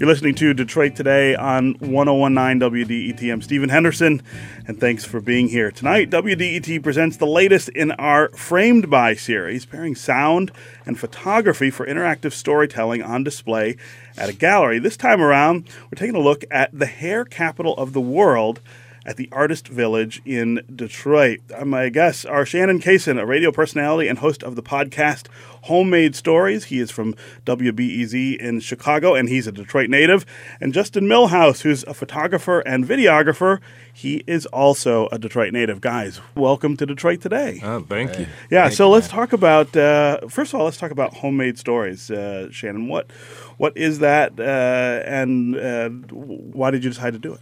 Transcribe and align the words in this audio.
You're 0.00 0.08
listening 0.08 0.34
to 0.36 0.54
Detroit 0.54 0.96
Today 0.96 1.34
on 1.34 1.74
1019 1.74 2.70
WDET. 2.70 3.30
I'm 3.30 3.42
Stephen 3.42 3.68
Henderson, 3.68 4.22
and 4.66 4.80
thanks 4.80 5.04
for 5.04 5.20
being 5.20 5.48
here. 5.48 5.70
Tonight, 5.70 6.08
WDET 6.08 6.82
presents 6.82 7.18
the 7.18 7.26
latest 7.26 7.68
in 7.68 7.90
our 7.90 8.30
Framed 8.30 8.88
By 8.88 9.12
series, 9.12 9.66
pairing 9.66 9.94
sound 9.94 10.52
and 10.86 10.98
photography 10.98 11.68
for 11.68 11.84
interactive 11.84 12.32
storytelling 12.32 13.02
on 13.02 13.24
display 13.24 13.76
at 14.16 14.30
a 14.30 14.32
gallery. 14.32 14.78
This 14.78 14.96
time 14.96 15.20
around, 15.20 15.68
we're 15.90 15.96
taking 15.96 16.16
a 16.16 16.20
look 16.20 16.46
at 16.50 16.70
the 16.72 16.86
hair 16.86 17.26
capital 17.26 17.76
of 17.76 17.92
the 17.92 18.00
world 18.00 18.62
at 19.10 19.16
the 19.16 19.28
Artist 19.32 19.66
Village 19.66 20.22
in 20.24 20.62
Detroit. 20.72 21.40
Uh, 21.52 21.64
my 21.64 21.88
guests 21.88 22.24
are 22.24 22.46
Shannon 22.46 22.78
Cason, 22.78 23.18
a 23.20 23.26
radio 23.26 23.50
personality 23.50 24.08
and 24.08 24.20
host 24.20 24.44
of 24.44 24.54
the 24.54 24.62
podcast 24.62 25.26
Homemade 25.62 26.14
Stories. 26.14 26.66
He 26.66 26.78
is 26.78 26.92
from 26.92 27.16
WBEZ 27.44 28.36
in 28.36 28.60
Chicago, 28.60 29.16
and 29.16 29.28
he's 29.28 29.48
a 29.48 29.52
Detroit 29.52 29.90
native. 29.90 30.24
And 30.60 30.72
Justin 30.72 31.06
Millhouse, 31.06 31.62
who's 31.62 31.82
a 31.84 31.92
photographer 31.92 32.60
and 32.60 32.86
videographer. 32.86 33.58
He 33.92 34.22
is 34.28 34.46
also 34.46 35.08
a 35.08 35.18
Detroit 35.18 35.52
native. 35.52 35.80
Guys, 35.80 36.20
welcome 36.36 36.76
to 36.76 36.86
Detroit 36.86 37.20
today. 37.20 37.60
Oh, 37.64 37.80
thank 37.80 38.16
you. 38.16 38.26
Yeah, 38.48 38.66
Thank 38.66 38.74
so 38.74 38.86
you, 38.86 38.92
let's 38.92 39.08
man. 39.08 39.16
talk 39.16 39.32
about 39.32 39.76
uh, 39.76 40.20
first 40.28 40.54
of 40.54 40.60
all, 40.60 40.66
let's 40.66 40.76
talk 40.76 40.92
about 40.92 41.14
homemade 41.14 41.58
stories. 41.58 42.12
Uh, 42.12 42.48
Shannon, 42.52 42.86
what 42.86 43.10
what 43.56 43.76
is 43.76 43.98
that, 43.98 44.38
uh, 44.38 45.02
and 45.04 45.56
uh, 45.56 45.88
why 45.88 46.70
did 46.70 46.84
you 46.84 46.90
decide 46.90 47.14
to 47.14 47.18
do 47.18 47.34
it? 47.34 47.40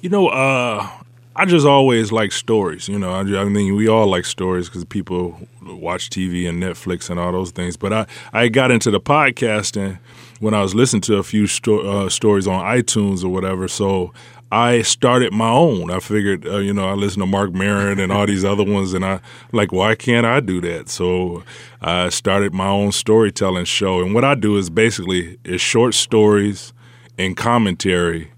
You 0.00 0.08
know, 0.08 0.28
uh, 0.28 0.88
I 1.36 1.44
just 1.44 1.66
always 1.66 2.10
like 2.10 2.32
stories. 2.32 2.88
You 2.88 2.98
know, 2.98 3.12
I, 3.12 3.20
I 3.20 3.44
mean, 3.44 3.76
we 3.76 3.86
all 3.86 4.06
like 4.06 4.24
stories 4.24 4.68
because 4.68 4.84
people 4.86 5.38
watch 5.62 6.08
TV 6.08 6.48
and 6.48 6.62
Netflix 6.62 7.10
and 7.10 7.20
all 7.20 7.32
those 7.32 7.50
things. 7.50 7.76
But 7.76 7.92
I, 7.92 8.06
I 8.32 8.48
got 8.48 8.70
into 8.70 8.90
the 8.90 9.00
podcasting 9.00 9.98
when 10.40 10.54
I 10.54 10.62
was 10.62 10.74
listening 10.74 11.02
to 11.02 11.16
a 11.16 11.22
few 11.22 11.46
sto- 11.46 12.06
uh, 12.06 12.08
stories 12.08 12.46
on 12.46 12.64
iTunes 12.64 13.22
or 13.22 13.28
whatever. 13.28 13.68
So 13.68 14.14
I 14.50 14.80
started 14.80 15.34
my 15.34 15.50
own. 15.50 15.90
I 15.90 16.00
figured, 16.00 16.46
uh, 16.46 16.56
you 16.58 16.72
know, 16.72 16.88
I 16.88 16.94
listened 16.94 17.22
to 17.22 17.26
Marc 17.26 17.52
Maron 17.52 18.00
and 18.00 18.10
all 18.10 18.26
these 18.26 18.44
other 18.44 18.64
ones, 18.64 18.94
and 18.94 19.04
I 19.04 19.20
like, 19.52 19.70
why 19.70 19.94
can't 19.96 20.24
I 20.24 20.40
do 20.40 20.62
that? 20.62 20.88
So 20.88 21.44
I 21.82 22.08
started 22.08 22.54
my 22.54 22.68
own 22.68 22.92
storytelling 22.92 23.66
show. 23.66 24.00
And 24.00 24.14
what 24.14 24.24
I 24.24 24.34
do 24.34 24.56
is 24.56 24.70
basically 24.70 25.38
is 25.44 25.60
short 25.60 25.92
stories 25.92 26.72
and 27.18 27.36
commentary 27.36 28.30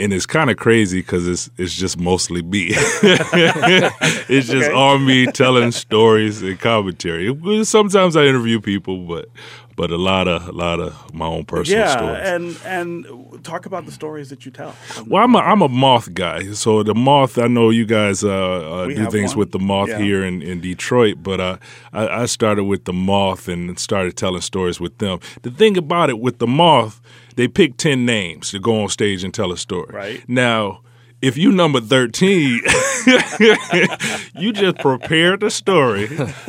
and 0.00 0.12
it's 0.12 0.26
kind 0.26 0.50
of 0.50 0.56
crazy 0.56 1.00
because 1.00 1.28
it's 1.28 1.50
it's 1.58 1.74
just 1.74 1.98
mostly 1.98 2.42
me. 2.42 2.68
it's 2.72 4.46
just 4.48 4.68
Okay. 4.68 4.72
all 4.72 4.98
me 4.98 5.26
telling 5.26 5.72
stories 5.72 6.42
and 6.42 6.58
commentary. 6.58 7.34
Sometimes 7.64 8.16
I 8.16 8.24
interview 8.24 8.60
people, 8.60 9.06
but 9.06 9.28
but 9.76 9.90
a 9.90 9.96
lot 9.96 10.28
of 10.28 10.48
a 10.48 10.52
lot 10.52 10.80
of 10.80 11.14
my 11.14 11.26
own 11.26 11.44
personal 11.44 11.80
yeah, 11.86 11.96
stories. 11.96 12.18
and 12.22 12.58
and 12.64 13.44
talk 13.44 13.66
about 13.66 13.86
the 13.86 13.92
stories 13.92 14.28
that 14.30 14.44
you 14.44 14.50
tell. 14.52 14.74
Well, 15.06 15.24
I'm 15.24 15.34
a, 15.34 15.38
I'm 15.38 15.62
a 15.62 15.68
moth 15.68 16.12
guy. 16.12 16.52
So 16.52 16.82
the 16.82 16.94
moth, 16.94 17.38
I 17.38 17.46
know 17.46 17.70
you 17.70 17.86
guys 17.86 18.22
uh, 18.22 18.28
uh, 18.30 18.86
do 18.88 19.10
things 19.10 19.30
one. 19.30 19.38
with 19.40 19.52
the 19.52 19.58
moth 19.58 19.88
Yeah. 19.88 19.98
here 19.98 20.24
in, 20.24 20.42
in 20.42 20.60
Detroit, 20.60 21.18
but 21.22 21.40
uh, 21.40 21.56
I, 21.92 22.22
I 22.22 22.26
started 22.26 22.64
with 22.64 22.84
the 22.84 22.92
moth 22.92 23.48
and 23.48 23.78
started 23.78 24.16
telling 24.16 24.42
stories 24.42 24.80
with 24.80 24.98
them. 24.98 25.18
The 25.42 25.50
thing 25.50 25.78
about 25.78 26.10
it 26.10 26.18
with 26.18 26.38
the 26.38 26.46
moth, 26.46 27.00
they 27.36 27.48
pick 27.48 27.76
10 27.76 28.04
names 28.04 28.50
to 28.50 28.58
go 28.58 28.82
on 28.82 28.88
stage 28.88 29.24
and 29.24 29.32
tell 29.32 29.52
a 29.52 29.56
story. 29.56 29.94
Right. 29.94 30.28
Now, 30.28 30.82
if 31.22 31.36
you 31.36 31.52
number 31.52 31.80
13, 31.80 32.60
you 34.38 34.52
just 34.52 34.78
prepared 34.78 35.40
the 35.40 35.50
story, 35.50 36.08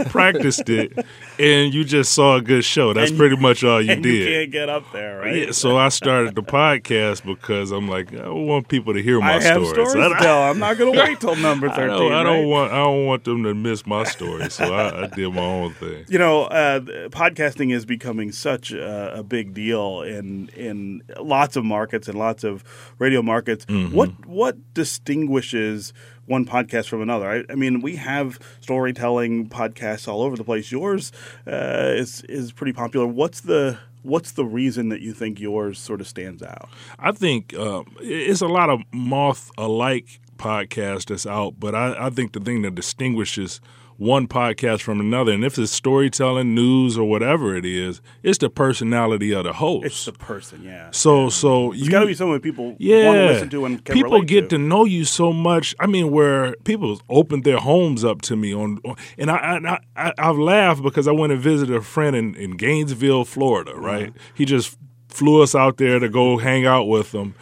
practiced 0.09 0.69
it, 0.69 0.93
and 1.39 1.73
you 1.73 1.83
just 1.83 2.13
saw 2.13 2.35
a 2.37 2.41
good 2.41 2.63
show. 2.63 2.93
That's 2.93 3.09
And 3.11 3.17
pretty 3.19 3.35
much 3.35 3.63
all 3.63 3.81
you 3.81 3.95
did. 3.95 4.05
you 4.05 4.25
can't 4.25 4.51
get 4.51 4.69
up 4.69 4.83
there, 4.93 5.19
right? 5.19 5.35
Yeah, 5.35 5.51
so 5.51 5.77
I 5.77 5.89
started 5.89 6.35
the 6.35 6.43
podcast 6.43 7.25
because 7.25 7.71
I'm 7.71 7.87
like, 7.87 8.13
I 8.15 8.29
want 8.29 8.67
people 8.67 8.93
to 8.93 9.01
hear 9.01 9.19
my 9.19 9.35
I 9.35 9.41
have 9.43 9.65
stories. 9.65 9.91
stories 9.91 9.95
I, 10.13 10.19
tell. 10.19 10.43
I'm 10.43 10.59
not 10.59 10.77
going 10.77 10.93
to 10.93 10.99
wait 10.99 11.19
till 11.19 11.35
number 11.37 11.69
thirteen. 11.69 12.09
don't, 12.09 12.13
I 12.13 12.23
don't 12.23 12.47
want 12.47 12.71
I 12.71 12.77
don't 12.77 13.05
want 13.05 13.23
them 13.23 13.43
to 13.43 13.53
miss 13.53 13.85
my 13.85 14.03
story, 14.03 14.49
so 14.49 14.73
I, 14.73 15.03
I 15.03 15.07
did 15.07 15.33
my 15.33 15.41
own 15.41 15.73
thing. 15.73 16.05
You 16.07 16.19
know, 16.19 16.43
uh, 16.43 16.79
podcasting 17.09 17.73
is 17.73 17.85
becoming 17.85 18.31
such 18.31 18.71
a, 18.71 19.19
a 19.19 19.23
big 19.23 19.53
deal 19.53 20.01
in 20.01 20.49
in 20.55 21.03
lots 21.19 21.55
of 21.55 21.65
markets 21.65 22.07
and 22.07 22.17
lots 22.17 22.43
of 22.43 22.63
radio 22.99 23.21
markets. 23.21 23.65
Mm-hmm. 23.65 23.95
What 23.95 24.25
what 24.25 24.57
distinguishes 24.73 25.93
one 26.25 26.45
podcast 26.45 26.87
from 26.87 27.01
another? 27.01 27.29
I, 27.29 27.43
I 27.51 27.55
mean, 27.55 27.81
we 27.81 27.95
have 27.97 28.39
storytelling 28.61 29.49
podcasts 29.49 30.07
all 30.07 30.21
over 30.21 30.35
the 30.35 30.43
place. 30.43 30.71
Yours 30.71 31.11
uh, 31.47 31.93
is 31.95 32.21
is 32.29 32.51
pretty 32.51 32.73
popular. 32.73 33.05
What's 33.07 33.41
the 33.41 33.79
What's 34.03 34.31
the 34.31 34.45
reason 34.45 34.89
that 34.89 35.01
you 35.01 35.13
think 35.13 35.39
yours 35.39 35.77
sort 35.77 36.01
of 36.01 36.07
stands 36.07 36.41
out? 36.41 36.69
I 36.97 37.11
think 37.11 37.53
um, 37.53 37.85
it's 37.99 38.41
a 38.41 38.47
lot 38.47 38.69
of 38.69 38.81
moth 38.91 39.51
alike 39.57 40.19
podcasts 40.37 41.05
that's 41.05 41.27
out, 41.27 41.59
but 41.59 41.75
I, 41.75 42.07
I 42.07 42.09
think 42.09 42.33
the 42.33 42.39
thing 42.39 42.63
that 42.63 42.73
distinguishes 42.73 43.61
one 44.01 44.27
podcast 44.27 44.81
from 44.81 44.99
another, 44.99 45.31
and 45.31 45.45
if 45.45 45.59
it's 45.59 45.71
storytelling, 45.71 46.55
news, 46.55 46.97
or 46.97 47.07
whatever 47.07 47.55
it 47.55 47.63
is, 47.63 48.01
it's 48.23 48.39
the 48.39 48.49
personality 48.49 49.31
of 49.31 49.43
the 49.43 49.53
host. 49.53 49.85
It's 49.85 50.05
the 50.05 50.11
person, 50.11 50.63
yeah. 50.63 50.89
so, 50.89 51.29
so 51.29 51.71
It's 51.71 51.83
you 51.83 51.91
got 51.91 51.99
to 51.99 52.07
be 52.07 52.15
someone 52.15 52.39
people 52.39 52.75
yeah, 52.79 53.05
want 53.05 53.17
to 53.17 53.25
listen 53.27 53.49
to 53.51 53.65
and 53.65 53.85
people 53.85 54.23
get 54.23 54.49
to. 54.49 54.57
to. 54.57 54.57
know 54.57 54.85
you 54.85 55.05
so 55.05 55.31
much. 55.31 55.75
I 55.79 55.85
mean, 55.85 56.09
where 56.09 56.55
people 56.63 56.99
opened 57.09 57.43
their 57.43 57.59
homes 57.59 58.03
up 58.03 58.23
to 58.23 58.35
me 58.35 58.55
on, 58.55 58.79
on- 58.85 58.95
and 59.19 59.29
I, 59.29 59.59
I, 59.95 60.07
I 60.07 60.13
I've 60.17 60.39
laughed 60.39 60.81
because 60.81 61.07
I 61.07 61.11
went 61.11 61.31
and 61.31 61.39
visited 61.39 61.75
a 61.75 61.81
friend 61.81 62.15
in, 62.15 62.33
in 62.33 62.57
Gainesville, 62.57 63.23
Florida. 63.25 63.75
Right, 63.75 64.09
uh-huh. 64.09 64.19
he 64.33 64.45
just 64.45 64.79
flew 65.09 65.43
us 65.43 65.53
out 65.53 65.77
there 65.77 65.99
to 65.99 66.09
go 66.09 66.39
hang 66.39 66.65
out 66.65 66.85
with 66.87 67.13
him. 67.13 67.35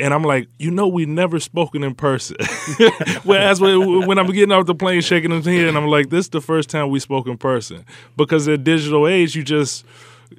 And 0.00 0.12
I'm 0.12 0.24
like, 0.24 0.48
you 0.58 0.70
know, 0.70 0.88
we 0.88 1.06
never 1.06 1.38
spoken 1.38 1.84
in 1.84 1.94
person. 1.94 2.36
Whereas 3.22 3.60
when, 3.60 4.06
when 4.06 4.18
I'm 4.18 4.26
getting 4.26 4.50
off 4.50 4.66
the 4.66 4.74
plane, 4.74 5.00
shaking 5.00 5.30
his 5.30 5.46
hand, 5.46 5.68
and 5.68 5.76
I'm 5.76 5.86
like, 5.86 6.10
this 6.10 6.26
is 6.26 6.30
the 6.30 6.40
first 6.40 6.68
time 6.68 6.90
we 6.90 6.98
spoke 6.98 7.28
in 7.28 7.38
person. 7.38 7.84
Because 8.16 8.48
in 8.48 8.64
digital 8.64 9.06
age, 9.06 9.36
you 9.36 9.44
just 9.44 9.84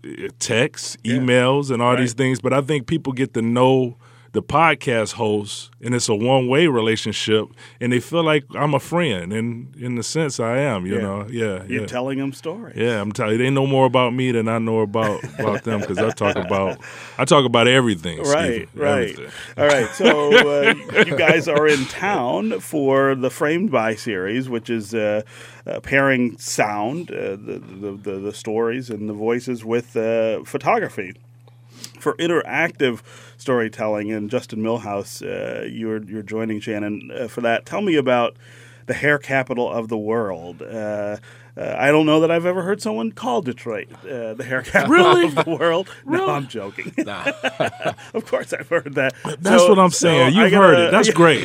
uh, 0.04 0.28
text, 0.40 1.02
emails, 1.04 1.72
and 1.72 1.82
all 1.82 1.96
these 1.96 2.14
things. 2.14 2.42
But 2.42 2.52
I 2.52 2.62
think 2.62 2.86
people 2.86 3.14
get 3.14 3.34
to 3.36 3.42
know 3.42 3.96
the 4.36 4.44
podcast 4.44 5.14
host, 5.14 5.72
and 5.82 5.96
it's 5.96 6.08
a 6.10 6.16
one 6.16 6.48
way 6.48 6.68
relationship, 6.68 7.48
and 7.82 7.92
they 7.92 8.00
feel 8.00 8.24
like 8.24 8.44
I'm 8.54 8.74
a 8.76 8.80
friend, 8.80 9.34
and 9.34 9.76
in 9.76 9.96
the 9.96 10.04
sense 10.04 10.40
I 10.40 10.58
am, 10.60 10.86
you 10.86 10.96
Yeah. 10.96 11.02
know, 11.02 11.28
yeah, 11.30 11.64
You're 11.68 11.82
yeah. 11.82 11.86
telling 11.88 12.20
them 12.20 12.34
stories. 12.34 12.76
yeah, 12.78 13.02
I'm 13.02 13.12
telling 13.12 13.34
you, 13.34 13.38
they 13.40 13.50
know 13.50 13.66
more 13.68 13.86
about 13.88 14.14
me 14.14 14.32
than 14.32 14.48
I 14.48 14.60
know 14.60 14.82
about 14.82 15.24
about 15.40 15.64
them 15.64 15.80
because 15.82 15.98
I 15.98 16.12
talk 16.12 16.36
about 16.36 16.80
I 17.18 17.26
talk 17.26 17.46
about 17.46 17.68
everything. 17.68 18.20
Right, 18.20 18.68
Stephen, 18.70 18.70
right. 18.80 19.10
everything. 19.10 19.32
All 19.58 19.68
right. 19.68 19.90
So 19.96 20.10
uh, 20.70 20.74
you 21.06 21.18
guys 21.18 21.48
are 21.48 21.68
in 21.68 21.86
town 21.86 22.60
for 22.60 23.16
the 23.16 23.30
Framed 23.30 23.72
By 23.72 23.96
series, 23.96 24.50
which 24.50 24.70
is 24.70 24.94
uh, 24.94 25.22
uh, 25.66 25.80
pairing 25.80 26.38
sound, 26.38 27.10
uh, 27.12 27.32
the, 27.38 27.62
the, 27.82 27.92
the 28.04 28.20
the 28.20 28.34
stories 28.34 28.90
and 28.90 29.10
the 29.10 29.14
voices 29.14 29.64
with 29.66 29.96
uh, 29.98 30.44
photography. 30.44 31.14
For 32.06 32.14
interactive 32.18 33.02
storytelling, 33.36 34.12
and 34.12 34.30
Justin 34.30 34.60
Millhouse, 34.60 35.24
uh, 35.26 35.64
you're 35.66 36.04
you're 36.04 36.22
joining 36.22 36.60
Shannon 36.60 37.10
uh, 37.12 37.28
for 37.28 37.42
that. 37.42 37.66
Tell 37.66 37.82
me 37.82 37.96
about 37.96 38.38
the 38.86 38.94
hair 38.94 39.18
capital 39.18 39.68
of 39.72 39.88
the 39.88 39.98
world. 39.98 40.62
Uh, 40.62 41.18
uh, 41.58 41.76
I 41.80 41.90
don't 41.90 42.06
know 42.06 42.20
that 42.20 42.30
I've 42.30 42.46
ever 42.46 42.62
heard 42.62 42.80
someone 42.80 43.12
call 43.12 43.42
Detroit 43.42 43.88
uh, 44.04 44.36
the 44.36 44.44
hair 44.48 44.62
capital 44.62 44.94
Really? 44.96 45.26
of 45.26 45.34
the 45.34 45.50
world. 45.60 45.90
No, 46.06 46.30
I'm 46.30 46.48
joking. 46.48 46.94
of 47.08 48.26
course, 48.28 48.54
I've 48.54 48.70
heard 48.70 48.94
that. 48.94 49.16
That's 49.40 49.64
So- 49.64 49.70
what 49.70 49.80
I'm 49.80 49.90
saying. 49.90 50.38
I 50.38 50.44
You've 50.44 50.52
gotta- 50.52 50.68
heard 50.68 50.80
it. 50.90 50.92
That's 50.92 51.10
great. 51.24 51.42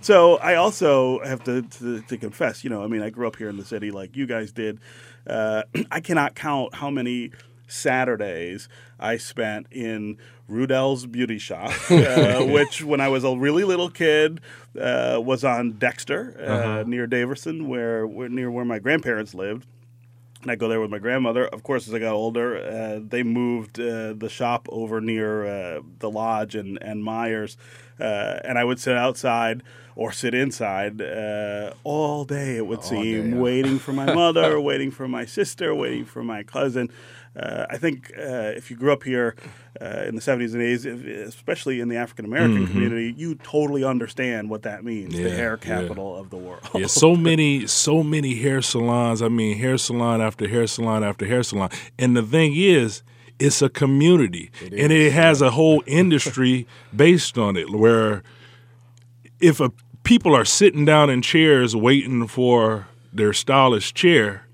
So 0.00 0.38
I 0.38 0.54
also 0.54 1.22
have 1.22 1.44
to, 1.44 1.60
to 1.60 2.00
to 2.00 2.16
confess. 2.16 2.64
You 2.64 2.70
know, 2.70 2.82
I 2.82 2.86
mean, 2.86 3.02
I 3.02 3.10
grew 3.10 3.26
up 3.26 3.36
here 3.36 3.50
in 3.50 3.58
the 3.58 3.64
city, 3.66 3.90
like 3.90 4.16
you 4.16 4.24
guys 4.26 4.52
did. 4.52 4.80
Uh, 5.26 5.64
I 5.90 6.00
cannot 6.00 6.34
count 6.34 6.76
how 6.76 6.88
many 6.88 7.32
Saturdays 7.72 8.68
I 9.00 9.16
spent 9.16 9.66
in 9.70 10.18
Rudell's 10.48 11.06
Beauty 11.06 11.38
Shop, 11.38 11.72
uh, 11.90 12.44
which 12.44 12.82
when 12.84 13.00
I 13.00 13.08
was 13.08 13.24
a 13.24 13.34
really 13.36 13.64
little 13.64 13.90
kid 13.90 14.40
uh, 14.80 15.20
was 15.22 15.44
on 15.44 15.72
Dexter 15.72 16.36
uh, 16.38 16.42
Uh-huh. 16.42 16.84
near 16.86 17.06
Davison, 17.06 17.68
where, 17.68 18.06
where 18.06 18.28
near 18.28 18.50
where 18.50 18.64
my 18.64 18.78
grandparents 18.78 19.34
lived. 19.34 19.66
And 20.42 20.50
I 20.50 20.56
go 20.56 20.66
there 20.68 20.80
with 20.80 20.90
my 20.90 20.98
grandmother. 20.98 21.46
Of 21.46 21.62
course, 21.62 21.86
as 21.86 21.94
I 21.94 22.00
got 22.00 22.14
older, 22.14 22.56
uh, 22.56 23.00
they 23.00 23.22
moved 23.22 23.78
uh, 23.78 24.12
the 24.12 24.28
shop 24.28 24.68
over 24.72 25.00
near 25.00 25.46
uh, 25.46 25.80
the 26.00 26.10
lodge 26.10 26.56
and, 26.56 26.78
and 26.82 27.04
Meyers. 27.04 27.56
Uh, 28.00 28.40
and 28.44 28.58
I 28.58 28.64
would 28.64 28.80
sit 28.80 28.96
outside 28.96 29.62
or 29.96 30.12
sit 30.12 30.34
inside 30.34 31.00
uh, 31.00 31.72
all 31.84 32.24
day, 32.24 32.56
it 32.56 32.66
would 32.66 32.82
seem, 32.82 33.02
day, 33.30 33.36
yeah. 33.36 33.42
waiting 33.42 33.78
for 33.78 33.92
my 33.92 34.12
mother, 34.14 34.60
waiting 34.70 34.90
for 34.90 35.06
my 35.08 35.24
sister, 35.24 35.74
waiting 35.74 36.04
for 36.04 36.22
my 36.22 36.42
cousin. 36.42 36.90
Uh, 37.34 37.64
I 37.70 37.78
think 37.78 38.10
uh, 38.18 38.52
if 38.56 38.70
you 38.70 38.76
grew 38.76 38.92
up 38.92 39.02
here 39.04 39.36
uh, 39.80 40.04
in 40.06 40.14
the 40.16 40.20
70s 40.20 40.52
and 40.52 40.62
80s, 40.62 40.84
if- 40.84 41.28
especially 41.28 41.80
in 41.80 41.88
the 41.88 41.96
African 41.96 42.26
American 42.26 42.66
community, 42.66 43.14
you 43.16 43.34
totally 43.36 43.84
understand 43.84 44.50
what 44.50 44.62
that 44.62 44.84
means 44.84 45.14
the 45.14 45.22
Yeah, 45.22 45.28
hair 45.36 45.58
yeah. 45.62 45.68
capital 45.80 46.14
of 46.16 46.28
the 46.28 46.36
world. 46.36 46.60
Yeah, 46.74 46.86
so 46.88 47.16
many, 47.30 47.66
so 47.66 48.02
many 48.02 48.34
hair 48.34 48.60
salons. 48.60 49.22
I 49.22 49.28
mean, 49.28 49.56
hair 49.56 49.78
salon 49.78 50.20
after 50.20 50.46
hair 50.46 50.66
salon 50.66 51.02
after 51.02 51.24
hair 51.26 51.42
salon. 51.42 51.70
And 51.98 52.14
the 52.14 52.22
thing 52.22 52.54
is, 52.54 53.02
it's 53.38 53.62
a 53.62 53.70
community, 53.70 54.50
it 54.60 54.74
and 54.74 54.92
it 54.92 55.12
has 55.12 55.40
a 55.40 55.50
whole 55.52 55.82
industry 55.86 56.66
based 56.94 57.38
on 57.38 57.56
it. 57.56 57.70
Where 57.70 58.22
if 59.42 59.60
a 59.60 59.70
people 60.04 60.34
are 60.34 60.44
sitting 60.44 60.84
down 60.84 61.10
in 61.10 61.22
chairs 61.22 61.76
waiting 61.76 62.26
for 62.26 62.88
their 63.12 63.32
stylish 63.32 63.92
chair, 63.92 64.46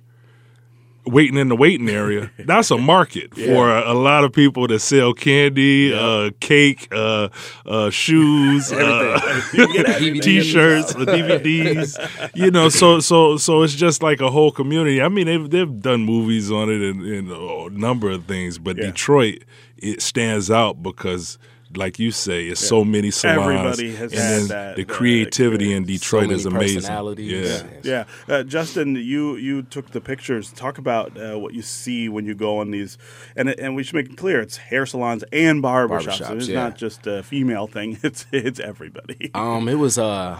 waiting 1.06 1.38
in 1.38 1.48
the 1.48 1.56
waiting 1.56 1.88
area, 1.88 2.30
that's 2.38 2.70
a 2.70 2.78
market 2.78 3.30
yeah. 3.36 3.46
for 3.46 3.70
a, 3.70 3.92
a, 3.92 3.94
lot 3.94 4.24
of 4.24 4.32
people 4.32 4.66
that 4.66 4.80
sell 4.80 5.12
candy, 5.14 5.90
yeah. 5.92 6.00
uh, 6.00 6.30
cake, 6.40 6.88
uh, 6.92 7.28
uh, 7.66 7.90
shoes, 7.90 8.72
uh, 8.72 9.20
t-shirts, 9.52 10.94
DVDs. 10.94 12.30
You 12.34 12.50
know, 12.50 12.68
so 12.68 13.00
so 13.00 13.36
so 13.36 13.62
it's 13.62 13.74
just 13.74 14.02
like 14.02 14.20
a 14.20 14.30
whole 14.30 14.50
community. 14.50 15.00
I 15.00 15.08
mean, 15.08 15.26
they've 15.26 15.48
they've 15.48 15.80
done 15.80 16.04
movies 16.04 16.50
on 16.50 16.70
it 16.70 16.80
and, 16.80 17.02
and 17.02 17.30
a 17.30 17.70
number 17.70 18.10
of 18.10 18.24
things, 18.24 18.58
but 18.58 18.76
yeah. 18.76 18.86
Detroit 18.86 19.44
it 19.78 20.02
stands 20.02 20.50
out 20.50 20.82
because 20.82 21.38
like 21.76 21.98
you 21.98 22.10
say, 22.10 22.46
it's 22.46 22.62
yeah. 22.62 22.68
so 22.68 22.84
many 22.84 23.10
salons. 23.10 23.80
Everybody 23.80 23.94
has 23.96 24.12
and 24.12 24.20
had 24.20 24.42
that. 24.48 24.76
The 24.76 24.84
creativity 24.84 25.72
in 25.72 25.84
Detroit 25.84 26.28
so 26.28 26.34
is 26.34 26.46
amazing. 26.46 26.82
Yeah, 27.18 27.62
yeah. 27.82 28.04
Uh, 28.26 28.42
Justin, 28.42 28.96
you 28.96 29.36
you 29.36 29.62
took 29.62 29.90
the 29.90 30.00
pictures. 30.00 30.52
Talk 30.52 30.78
about 30.78 31.16
uh, 31.18 31.38
what 31.38 31.54
you 31.54 31.62
see 31.62 32.08
when 32.08 32.24
you 32.24 32.34
go 32.34 32.58
on 32.58 32.70
these, 32.70 32.98
and 33.36 33.48
and 33.48 33.74
we 33.76 33.82
should 33.82 33.94
make 33.94 34.10
it 34.10 34.16
clear: 34.16 34.40
it's 34.40 34.56
hair 34.56 34.86
salons 34.86 35.24
and 35.32 35.62
barbershops. 35.62 36.06
barbershops 36.06 36.28
so 36.28 36.36
it's 36.36 36.48
yeah. 36.48 36.62
not 36.62 36.76
just 36.76 37.06
a 37.06 37.22
female 37.22 37.66
thing. 37.66 37.98
It's 38.08 38.26
it's 38.32 38.60
everybody. 38.60 39.30
Um, 39.34 39.68
it 39.68 39.74
was 39.74 39.98
uh, 39.98 40.38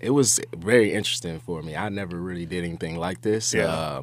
it 0.00 0.10
was 0.10 0.40
very 0.56 0.92
interesting 0.92 1.40
for 1.40 1.62
me. 1.62 1.76
I 1.76 1.88
never 1.88 2.16
really 2.16 2.46
did 2.46 2.64
anything 2.64 2.96
like 2.96 3.20
this. 3.20 3.52
Yeah. 3.52 3.66
Uh, 3.66 4.02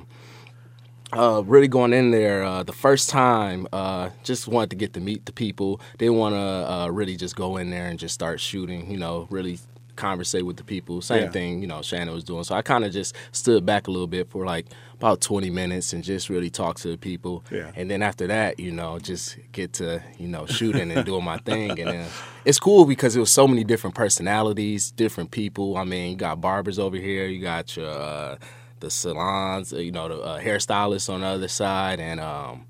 uh, 1.13 1.43
really 1.45 1.67
going 1.67 1.93
in 1.93 2.11
there 2.11 2.43
uh, 2.43 2.63
the 2.63 2.73
first 2.73 3.09
time, 3.09 3.67
uh, 3.73 4.09
just 4.23 4.47
wanted 4.47 4.69
to 4.71 4.75
get 4.75 4.93
to 4.93 4.99
meet 4.99 5.25
the 5.25 5.33
people. 5.33 5.81
Didn't 5.97 6.17
want 6.17 6.35
to 6.35 6.39
uh, 6.39 6.87
really 6.89 7.15
just 7.15 7.35
go 7.35 7.57
in 7.57 7.69
there 7.69 7.87
and 7.87 7.97
just 7.97 8.13
start 8.13 8.39
shooting. 8.39 8.89
You 8.89 8.97
know, 8.97 9.27
really 9.29 9.59
conversate 9.99 10.45
with 10.45 10.57
the 10.57 10.63
people. 10.63 11.01
Same 11.01 11.23
yeah. 11.23 11.29
thing, 11.29 11.61
you 11.61 11.67
know, 11.67 11.81
Shannon 11.83 12.13
was 12.13 12.23
doing. 12.23 12.43
So 12.43 12.55
I 12.55 12.63
kind 12.63 12.83
of 12.85 12.91
just 12.91 13.15
stood 13.31 13.65
back 13.65 13.87
a 13.87 13.91
little 13.91 14.07
bit 14.07 14.29
for 14.31 14.45
like 14.45 14.67
about 14.93 15.21
20 15.21 15.49
minutes 15.49 15.93
and 15.93 16.03
just 16.03 16.29
really 16.29 16.49
talk 16.49 16.77
to 16.77 16.87
the 16.87 16.97
people. 16.97 17.43
Yeah. 17.51 17.71
And 17.75 17.91
then 17.91 18.01
after 18.01 18.25
that, 18.27 18.59
you 18.59 18.71
know, 18.71 18.97
just 18.97 19.37
get 19.51 19.73
to, 19.73 20.01
you 20.17 20.27
know, 20.27 20.45
shooting 20.45 20.89
and 20.91 21.05
doing 21.05 21.23
my 21.23 21.37
thing. 21.37 21.71
And 21.79 21.89
then 21.89 22.07
it's 22.45 22.59
cool 22.59 22.85
because 22.85 23.15
it 23.15 23.19
was 23.19 23.31
so 23.31 23.47
many 23.47 23.63
different 23.63 23.95
personalities, 23.95 24.91
different 24.91 25.31
people. 25.31 25.77
I 25.77 25.83
mean, 25.83 26.11
you 26.11 26.17
got 26.17 26.41
barbers 26.41 26.79
over 26.79 26.97
here, 26.97 27.27
you 27.27 27.41
got 27.41 27.75
your 27.75 27.89
uh, 27.89 28.37
the 28.79 28.89
salons, 28.89 29.71
you 29.71 29.91
know, 29.91 30.07
the 30.07 30.19
uh, 30.21 30.39
hairstylists 30.39 31.11
on 31.11 31.21
the 31.21 31.27
other 31.27 31.47
side, 31.47 31.99
and 31.99 32.19
um, 32.19 32.65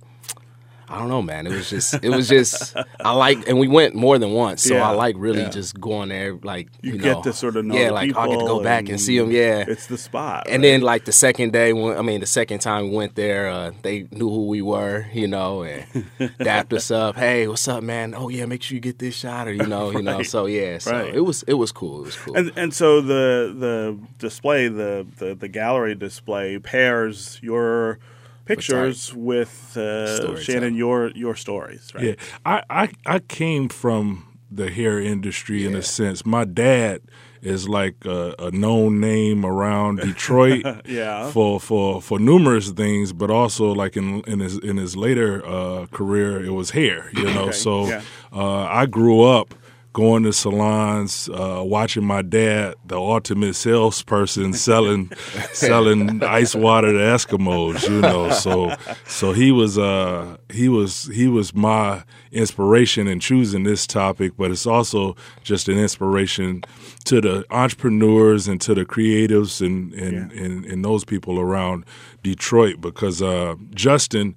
I 0.90 0.98
don't 0.98 1.08
know, 1.08 1.22
man. 1.22 1.46
It 1.46 1.52
was 1.52 1.70
just, 1.70 1.94
it 2.04 2.10
was 2.10 2.28
just, 2.28 2.76
I 3.00 3.12
like, 3.12 3.48
and 3.48 3.60
we 3.60 3.68
went 3.68 3.94
more 3.94 4.18
than 4.18 4.32
once, 4.32 4.64
so 4.64 4.74
yeah, 4.74 4.90
I 4.90 4.92
like 4.92 5.16
really 5.20 5.44
yeah. 5.44 5.50
just 5.50 5.80
going 5.80 6.10
there, 6.10 6.34
like 6.42 6.70
you, 6.82 6.94
you 6.94 6.98
get 6.98 7.18
know, 7.18 7.24
to 7.24 7.34
sort 7.34 7.58
of 7.58 7.66
know, 7.66 7.76
yeah, 7.76 7.92
like 7.92 8.16
I 8.18 8.28
get 8.28 8.40
to 8.40 8.46
go 8.46 8.64
back 8.64 8.82
and, 8.82 8.90
and, 8.90 9.02
see 9.02 9.20
them, 9.20 9.30
yeah. 9.30 9.66
It's 9.68 9.86
the 9.86 10.00
spot, 10.00 10.48
and 10.48 10.64
right? 10.64 10.70
then 10.70 10.82
like 10.82 11.06
the 11.06 11.12
second 11.12 11.54
day, 11.54 11.74
when 11.74 11.96
I 11.96 12.02
mean 12.02 12.22
the 12.22 12.26
second 12.26 12.60
time 12.60 12.90
we 12.90 12.96
went 12.96 13.14
there, 13.14 13.50
uh, 13.50 13.72
they 13.84 14.08
knew 14.12 14.30
who 14.30 14.48
we 14.48 14.64
were, 14.64 15.06
you 15.14 15.28
know, 15.28 15.62
and 15.62 15.86
dapped 16.40 16.74
us 16.74 16.90
up. 16.90 17.16
Hey, 17.16 17.48
what's 17.48 17.68
up, 17.68 17.84
man? 17.84 18.16
Oh 18.16 18.30
yeah, 18.30 18.46
make 18.48 18.64
sure 18.64 18.74
you 18.74 18.82
get 18.82 18.98
this 18.98 19.16
shot, 19.16 19.48
or 19.48 19.54
you 19.54 19.68
know, 19.68 19.88
right. 19.88 19.98
you 19.98 20.02
know. 20.02 20.24
So 20.24 20.48
yeah, 20.48 20.80
so 20.80 20.92
right. 20.92 21.14
it 21.14 21.22
was 21.22 21.44
it 21.44 21.54
was 21.54 21.72
cool. 21.72 22.00
It 22.00 22.06
was 22.06 22.16
cool. 22.16 22.36
And 22.36 22.52
and 22.56 22.74
so 22.74 23.00
the 23.00 23.54
the 23.56 24.00
display, 24.18 24.68
the 24.68 25.06
the, 25.18 25.36
the 25.36 25.48
gallery 25.48 25.94
display 25.94 26.58
pairs 26.58 27.40
your 27.44 28.00
pictures 28.50 29.14
with 29.14 29.78
uh, 29.78 30.36
Shannon 30.40 30.76
your 30.76 31.12
your 31.16 31.36
stories. 31.36 31.92
Right? 31.94 32.04
Yeah, 32.04 32.16
I, 32.46 32.64
I 32.70 32.90
I 33.06 33.20
came 33.20 33.70
from 33.70 34.26
the 34.52 34.70
hair 34.70 35.00
industry 35.00 35.62
yeah. 35.62 35.70
in 35.70 35.76
a 35.76 35.82
sense. 35.82 36.26
My 36.26 36.46
dad 36.46 37.02
is 37.42 37.70
like 37.70 38.06
a, 38.06 38.36
a 38.40 38.52
known 38.52 39.00
name 39.00 39.46
around 39.46 40.00
Detroit 40.10 40.66
yeah. 40.86 41.30
for, 41.32 41.60
for 41.60 42.02
for 42.02 42.20
numerous 42.20 42.70
things, 42.72 43.14
but 43.14 43.30
also 43.30 43.72
like 43.74 43.96
in 43.96 44.22
in 44.22 44.40
his 44.40 44.58
in 44.58 44.78
his 44.78 44.96
later 44.96 45.46
uh, 45.46 45.86
career, 45.88 46.44
it 46.44 46.52
was 46.52 46.72
hair. 46.72 47.10
You 47.14 47.26
know, 47.26 47.44
okay. 47.44 47.52
so 47.52 47.88
yeah. 47.88 48.02
uh, 48.34 48.64
I 48.64 48.86
grew 48.86 49.22
up 49.22 49.54
going 50.00 50.24
to 50.24 50.32
salons, 50.32 51.28
uh, 51.30 51.62
watching 51.62 52.06
my 52.06 52.22
dad, 52.22 52.76
the 52.86 52.96
ultimate 52.96 53.54
salesperson, 53.54 54.54
selling 54.54 55.12
selling 55.52 56.24
ice 56.24 56.56
water 56.56 56.94
to 56.94 56.98
Eskimos. 56.98 57.84
You 57.84 58.00
know, 58.00 58.32
so 58.32 58.74
so 59.06 59.34
he 59.34 59.52
was 59.52 59.78
uh, 59.78 60.38
he 60.50 60.70
was 60.70 61.10
he 61.14 61.28
was 61.28 61.54
my 61.54 62.04
inspiration 62.32 63.08
in 63.08 63.20
choosing 63.20 63.64
this 63.64 63.86
topic, 63.86 64.34
but 64.38 64.52
it's 64.52 64.66
also 64.66 65.18
just 65.44 65.68
an 65.68 65.78
inspiration 65.78 66.64
to 67.06 67.20
the 67.20 67.46
entrepreneurs 67.50 68.48
and 68.48 68.62
to 68.62 68.74
the 68.74 68.86
creatives 68.86 69.66
and 69.66 69.94
and, 69.94 70.32
yeah. 70.32 70.44
and, 70.44 70.66
and, 70.66 70.86
those 70.86 71.04
people 71.04 71.40
around 71.40 71.84
Detroit 72.24 72.80
because 72.82 73.22
uh, 73.22 73.56
Justin, 73.74 74.36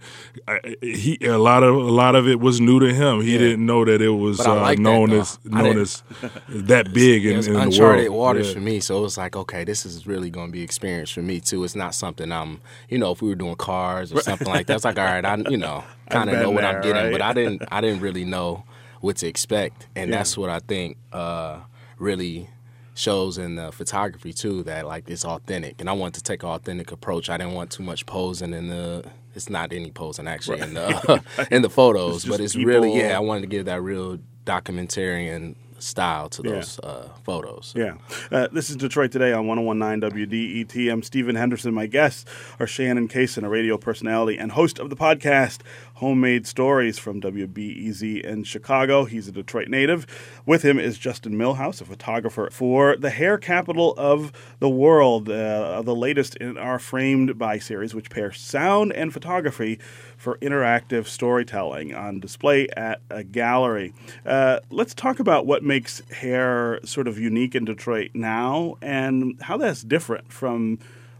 he 0.80 1.18
a 1.22 1.38
lot 1.38 1.62
of 1.62 1.74
a 1.74 1.78
lot 1.78 2.14
of 2.14 2.26
it 2.28 2.40
was 2.40 2.60
new 2.60 2.80
to 2.80 2.92
him. 2.92 3.20
He 3.20 3.32
yeah. 3.32 3.38
didn't 3.38 3.66
know 3.66 3.84
that 3.84 4.00
it 4.00 4.10
was 4.10 4.40
uh, 4.40 4.54
like 4.56 4.78
known 4.78 5.10
that, 5.10 5.20
as 5.20 5.38
known 5.52 5.78
as 5.78 6.02
that 6.48 6.92
big 6.94 7.24
in, 7.26 7.44
in 7.44 7.56
uncharted 7.56 8.06
the 8.06 8.10
world. 8.10 8.20
waters 8.20 8.48
yeah. 8.48 8.54
for 8.54 8.60
me. 8.60 8.80
So 8.80 8.98
it 8.98 9.02
was 9.02 9.18
like, 9.18 9.36
okay, 9.36 9.64
this 9.64 9.86
is 9.86 10.06
really 10.06 10.30
going 10.30 10.48
to 10.48 10.52
be 10.52 10.62
experience 10.62 11.10
for 11.10 11.22
me 11.22 11.40
too. 11.40 11.62
It's 11.64 11.76
not 11.76 11.94
something 11.94 12.30
I'm, 12.32 12.60
you 12.88 12.98
know, 12.98 13.12
if 13.12 13.22
we 13.22 13.28
were 13.28 13.34
doing 13.34 13.56
cars 13.56 14.12
or 14.12 14.20
something 14.20 14.48
like 14.48 14.66
that, 14.66 14.76
it's 14.76 14.84
like, 14.84 14.98
all 14.98 15.04
right, 15.04 15.24
I, 15.24 15.36
you 15.48 15.56
know, 15.56 15.84
kind 16.10 16.30
of 16.30 16.36
know 16.36 16.50
what 16.50 16.62
there, 16.62 16.76
I'm 16.76 16.82
getting, 16.82 17.02
right? 17.04 17.12
but 17.12 17.22
I 17.22 17.32
didn't, 17.32 17.62
I 17.72 17.80
didn't 17.80 18.00
really 18.00 18.24
know 18.24 18.64
what 19.00 19.16
to 19.16 19.26
expect, 19.26 19.88
and 19.96 20.10
yeah. 20.10 20.18
that's 20.18 20.38
what 20.38 20.48
I 20.48 20.60
think 20.60 20.96
uh, 21.12 21.58
really 21.98 22.48
shows 22.94 23.38
in 23.38 23.54
the 23.54 23.72
photography 23.72 24.32
too 24.32 24.62
that 24.64 24.86
like 24.86 25.08
it's 25.08 25.24
authentic 25.24 25.80
and 25.80 25.88
i 25.88 25.92
wanted 25.92 26.14
to 26.14 26.22
take 26.22 26.42
an 26.42 26.50
authentic 26.50 26.92
approach 26.92 27.30
i 27.30 27.36
didn't 27.36 27.54
want 27.54 27.70
too 27.70 27.82
much 27.82 28.04
posing 28.04 28.52
in 28.52 28.68
the 28.68 29.02
it's 29.34 29.48
not 29.48 29.72
any 29.72 29.90
posing 29.90 30.28
actually 30.28 30.60
right. 30.60 30.68
in 30.68 30.74
the 30.74 31.22
in 31.50 31.62
the 31.62 31.70
photos 31.70 32.16
it's 32.16 32.26
but 32.26 32.40
it's 32.40 32.54
people. 32.54 32.70
really 32.70 32.98
yeah 32.98 33.16
i 33.16 33.18
wanted 33.18 33.40
to 33.40 33.46
give 33.46 33.64
that 33.64 33.80
real 33.80 34.18
documentarian 34.44 35.54
style 35.82 36.28
to 36.28 36.42
those 36.42 36.78
yeah. 36.82 36.88
uh, 36.88 37.08
photos. 37.24 37.72
Yeah. 37.76 37.94
Uh, 38.30 38.48
this 38.52 38.70
is 38.70 38.76
Detroit 38.76 39.10
Today 39.10 39.32
on 39.32 39.46
1019 39.46 40.10
WDET. 40.10 40.92
I'm 40.92 41.02
Stephen 41.02 41.34
Henderson. 41.34 41.74
My 41.74 41.86
guests 41.86 42.24
are 42.60 42.66
Shannon 42.66 43.08
Cason, 43.08 43.42
a 43.42 43.48
radio 43.48 43.76
personality 43.76 44.38
and 44.38 44.52
host 44.52 44.78
of 44.78 44.90
the 44.90 44.96
podcast 44.96 45.60
Homemade 45.94 46.46
Stories 46.46 46.98
from 46.98 47.20
WBEZ 47.20 48.22
in 48.22 48.44
Chicago. 48.44 49.04
He's 49.04 49.28
a 49.28 49.32
Detroit 49.32 49.68
native. 49.68 50.06
With 50.46 50.62
him 50.62 50.78
is 50.78 50.98
Justin 50.98 51.34
Millhouse, 51.34 51.80
a 51.80 51.84
photographer 51.84 52.48
for 52.50 52.96
the 52.96 53.10
hair 53.10 53.38
capital 53.38 53.94
of 53.96 54.32
the 54.60 54.68
world, 54.68 55.28
uh, 55.28 55.82
the 55.82 55.94
latest 55.94 56.36
in 56.36 56.56
our 56.58 56.78
Framed 56.78 57.38
by 57.38 57.58
series, 57.58 57.94
which 57.94 58.10
pairs 58.10 58.40
sound 58.40 58.92
and 58.92 59.12
photography 59.12 59.78
for 60.22 60.38
interactive 60.38 61.08
storytelling 61.08 61.92
on 61.92 62.20
display 62.20 62.68
at 62.76 63.00
a 63.10 63.24
gallery. 63.24 63.92
Uh, 64.24 64.60
let's 64.70 64.94
talk 64.94 65.18
about 65.18 65.46
what 65.46 65.64
makes 65.64 66.00
hair 66.12 66.78
sort 66.84 67.08
of 67.08 67.18
unique 67.18 67.56
in 67.56 67.64
Detroit 67.64 68.12
now 68.14 68.76
and 68.80 69.34
how 69.42 69.56
that's 69.56 69.82
different 69.82 70.32
from 70.32 70.78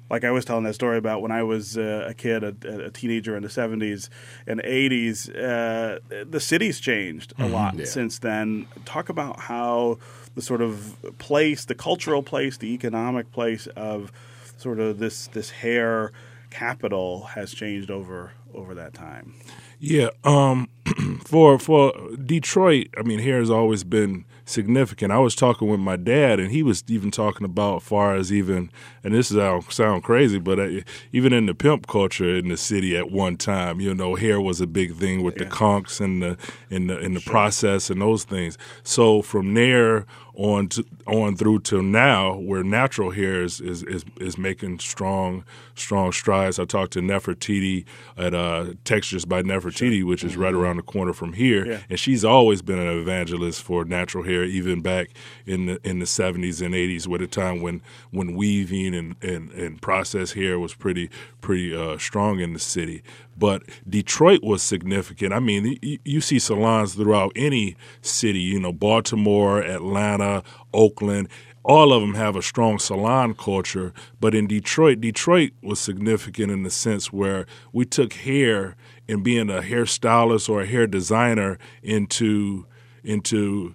like 0.09 0.23
I 0.23 0.31
was 0.31 0.45
telling 0.45 0.63
that 0.65 0.75
story 0.75 0.99
about 0.99 1.21
when 1.21 1.33
I 1.33 1.43
was 1.43 1.77
uh, 1.77 2.05
a 2.07 2.15
kid, 2.15 2.45
a, 2.45 2.55
a, 2.85 2.91
teenager 2.91 3.35
in 3.35 3.43
the 3.43 3.49
70s 3.49 4.09
and 4.47 4.63
80s, 4.63 5.29
uh, 5.31 5.99
the 6.31 6.39
city's 6.39 6.79
changed 6.79 7.33
a 7.33 7.43
mm-hmm, 7.43 7.55
lot 7.55 7.75
yeah. 7.77 7.87
since 7.87 8.21
then. 8.21 8.69
Talk 8.85 9.09
about 9.09 9.41
how 9.41 9.99
the 10.37 10.43
sort 10.43 10.63
of 10.63 10.95
place, 11.19 11.65
the 11.65 11.75
cultural 11.75 12.23
place, 12.23 12.57
the 12.57 12.73
economic 12.73 13.33
place 13.33 13.67
of 13.69 14.13
sort 14.59 14.79
of 14.79 15.01
this 15.01 15.27
this 15.29 15.51
hair 15.51 16.13
capital 16.53 17.25
has 17.35 17.53
changed 17.53 17.91
over 17.91 18.33
over 18.55 18.75
that 18.75 18.95
time. 18.95 19.35
Yeah, 19.79 20.11
um, 20.25 20.69
for 21.25 21.59
for 21.59 21.93
Detroit, 22.17 22.89
I 22.97 23.03
mean, 23.03 23.19
here 23.19 23.39
has 23.39 23.51
always 23.51 23.85
been 23.85 24.25
significant. 24.45 25.13
I 25.13 25.19
was 25.19 25.35
talking 25.35 25.69
with 25.69 25.81
my 25.81 25.97
dad, 25.97 26.41
and 26.41 26.51
he 26.51 26.63
was 26.63 26.83
even 26.89 27.11
talking 27.11 27.45
about 27.45 27.83
far 27.83 28.15
as 28.15 28.33
even, 28.33 28.71
and 29.05 29.15
this 29.15 29.31
is 29.31 29.37
sound 29.37 29.73
sound 29.73 30.03
crazy, 30.03 30.39
but 30.39 30.59
uh, 30.59 30.81
even 31.13 31.33
in 31.33 31.47
the 31.47 31.55
pimp 31.55 31.87
culture 31.87 32.37
in 32.37 32.49
the 32.49 32.57
city 32.57 32.97
at 32.97 33.11
one 33.11 33.37
time, 33.37 33.81
you 33.81 33.95
know, 33.95 34.15
hair 34.15 34.41
was 34.41 34.61
a 34.61 34.67
big 34.67 34.95
thing 34.95 35.23
with 35.23 35.37
yeah. 35.37 35.45
the 35.45 35.51
conks 35.51 36.01
and 36.01 36.23
the 36.23 36.37
in 36.71 36.87
the 36.87 36.99
in 36.99 37.15
the 37.15 37.21
sure. 37.21 37.31
process 37.31 37.91
and 37.91 38.01
those 38.01 38.25
things. 38.25 38.57
So 38.83 39.23
from 39.23 39.55
there 39.55 40.07
on 40.35 40.67
to, 40.67 40.85
on 41.07 41.37
through 41.37 41.59
to 41.59 41.83
now, 41.83 42.37
where 42.39 42.63
natural 42.63 43.11
hair 43.11 43.43
is 43.43 43.61
is, 43.61 43.83
is, 43.83 44.05
is 44.19 44.39
making 44.39 44.79
strong 44.79 45.45
strong 45.75 46.13
strides. 46.13 46.59
I 46.59 46.65
talked 46.65 46.93
to 46.95 47.01
Nefertiti 47.01 47.85
at 48.17 48.35
uh, 48.35 48.73
Textures 48.85 49.25
by 49.25 49.43
Nefertiti, 49.43 49.99
sure. 49.99 50.07
which 50.07 50.25
is 50.25 50.37
right 50.37 50.53
mm-hmm. 50.53 50.63
around 50.63 50.77
the 50.79 50.83
corner 50.83 51.13
from 51.13 51.35
here, 51.35 51.67
yeah. 51.67 51.79
and 51.91 51.99
she's 51.99 52.25
always 52.25 52.63
been 52.63 52.79
an 52.79 52.99
evangelist 52.99 53.63
for 53.63 53.85
natural 53.85 54.25
hair, 54.25 54.32
even 54.45 54.81
back 54.81 55.11
in 55.47 55.67
the 55.67 55.81
in 55.85 55.99
the 55.99 56.07
seventies 56.07 56.61
and 56.61 56.75
eighties, 56.75 57.07
with 57.07 57.23
a 57.23 57.27
time 57.27 57.61
when 57.61 57.83
when 58.11 58.35
weaving 58.35 58.95
and, 58.95 59.17
and, 59.23 59.51
and 59.53 59.83
processed 59.83 60.35
hair 60.35 60.59
was 60.59 60.75
pretty 60.75 61.11
pretty 61.41 61.75
uh, 61.77 61.99
strong 61.99 62.41
in 62.41 62.53
the 62.53 62.59
city. 62.59 63.03
But 63.37 63.63
Detroit 63.89 64.43
was 64.43 64.63
significant. 64.63 65.33
I 65.33 65.41
mean, 65.41 65.79
you, 65.83 65.99
you 66.05 66.21
see 66.21 66.39
salons 66.39 66.95
throughout 66.95 67.33
any 67.37 67.77
city. 68.01 68.41
You 68.41 68.61
know, 68.61 68.73
Baltimore, 68.73 69.61
Atlanta, 69.61 70.43
Oakland 70.73 71.29
all 71.65 71.93
of 71.93 72.01
them 72.01 72.15
have 72.15 72.35
a 72.35 72.43
strong 72.43 72.79
salon 72.79 73.35
culture, 73.35 73.93
but 74.21 74.35
in 74.35 74.47
Detroit, 74.47 75.01
Detroit 75.01 75.53
was 75.63 75.79
significant 75.79 76.51
in 76.51 76.65
the 76.65 76.71
sense 76.71 77.13
where 77.13 77.47
we 77.73 77.85
took 77.85 78.15
hair 78.15 78.75
and 79.09 79.23
being 79.23 79.49
a 79.49 79.61
hairstylist 79.61 80.49
or 80.49 80.63
a 80.63 80.67
hair 80.67 80.87
designer 80.87 81.59
into 81.83 82.67
into 83.05 83.75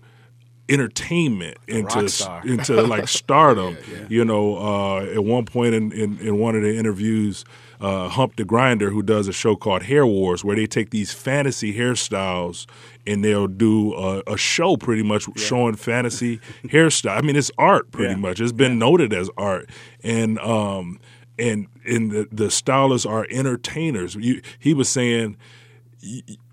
entertainment 0.69 1.57
into 1.67 2.41
into 2.43 2.81
like 2.83 3.07
stardom. 3.07 3.77
yeah, 3.89 3.97
yeah. 3.97 4.05
You 4.09 4.25
know, 4.25 4.57
uh, 4.57 5.05
at 5.05 5.24
one 5.24 5.45
point 5.45 5.74
in, 5.74 5.91
in, 5.91 6.17
in 6.19 6.38
one 6.39 6.55
of 6.55 6.62
the 6.62 6.75
interviews, 6.75 7.45
uh, 7.79 8.09
Hump 8.09 8.36
the 8.36 8.45
Grinder, 8.45 8.89
who 8.89 9.01
does 9.01 9.27
a 9.27 9.33
show 9.33 9.55
called 9.55 9.83
Hair 9.83 10.05
Wars, 10.05 10.43
where 10.43 10.55
they 10.55 10.67
take 10.67 10.89
these 10.89 11.13
fantasy 11.13 11.77
hairstyles 11.77 12.65
and 13.05 13.24
they'll 13.24 13.47
do 13.47 13.93
a, 13.93 14.21
a 14.27 14.38
show 14.38 14.77
pretty 14.77 15.03
much 15.03 15.27
yeah. 15.27 15.43
showing 15.43 15.75
fantasy 15.75 16.38
hairstyle. 16.65 17.17
I 17.17 17.21
mean, 17.21 17.36
it's 17.36 17.51
art 17.57 17.91
pretty 17.91 18.15
much. 18.15 18.41
It's 18.41 18.51
been 18.51 18.79
noted 18.79 19.13
as 19.13 19.29
art, 19.38 19.69
and 20.03 20.39
um, 20.39 21.00
and 21.39 21.67
and 21.86 22.12
the, 22.12 22.27
the 22.31 22.51
stylists 22.51 23.05
are 23.05 23.25
entertainers. 23.31 24.15
You, 24.15 24.41
he 24.59 24.74
was 24.74 24.89
saying 24.89 25.38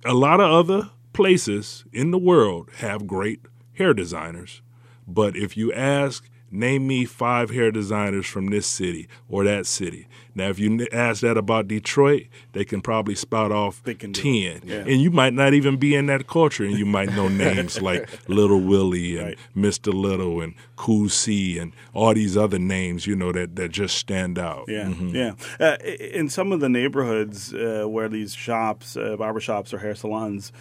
a 0.05 0.15
lot 0.15 0.41
of 0.41 0.51
other 0.51 0.91
places 1.13 1.85
in 1.93 2.11
the 2.11 2.19
world 2.19 2.69
have 2.79 3.07
great 3.07 3.41
hair 3.75 3.95
designers, 3.95 4.63
but 5.07 5.37
if 5.37 5.57
you 5.57 5.73
ask 5.73 6.29
name 6.55 6.87
me 6.87 7.05
five 7.05 7.51
hair 7.51 7.71
designers 7.71 8.27
from 8.27 8.47
this 8.47 8.67
city 8.67 9.09
or 9.29 9.45
that 9.45 9.67
city. 9.67 10.07
Now, 10.35 10.49
if 10.49 10.59
you 10.59 10.87
ask 10.93 11.21
that 11.21 11.37
about 11.37 11.69
Detroit, 11.69 12.27
they 12.53 12.65
can 12.65 12.81
probably 12.81 13.15
spout 13.15 13.53
off 13.53 13.83
ten, 13.85 14.63
yeah. 14.65 14.79
and 14.79 15.01
you 15.01 15.11
might 15.11 15.33
not 15.33 15.55
even 15.55 15.77
be 15.77 15.95
in 15.95 16.07
that 16.07 16.27
culture, 16.27 16.65
and 16.65 16.77
you 16.77 16.87
might 16.87 17.11
know 17.11 17.29
names 17.29 17.81
like 17.81 18.09
Little 18.29 18.61
Willie 18.61 19.17
and 19.17 19.29
right. 19.29 19.39
Mr. 19.57 19.93
Little 19.93 20.41
and 20.41 20.55
Cool 20.77 21.09
C 21.09 21.59
and 21.59 21.73
all 21.93 22.15
these 22.15 22.37
other 22.37 22.59
names, 22.59 23.07
you 23.07 23.15
know, 23.15 23.33
that 23.33 23.55
that 23.57 23.71
just 23.71 23.97
stand 23.97 24.39
out. 24.39 24.65
Yeah, 24.67 24.87
mm-hmm. 24.87 25.15
yeah. 25.15 25.35
Uh, 25.61 25.77
in 25.85 26.29
some 26.29 26.51
of 26.53 26.61
the 26.61 26.69
neighborhoods 26.69 27.55
uh, 27.55 27.85
where 27.87 28.09
these 28.09 28.35
shops, 28.35 28.97
uh, 28.97 29.17
barber 29.17 29.41
shops 29.41 29.73
or 29.73 29.79
hair 29.79 29.95
salons 29.95 30.53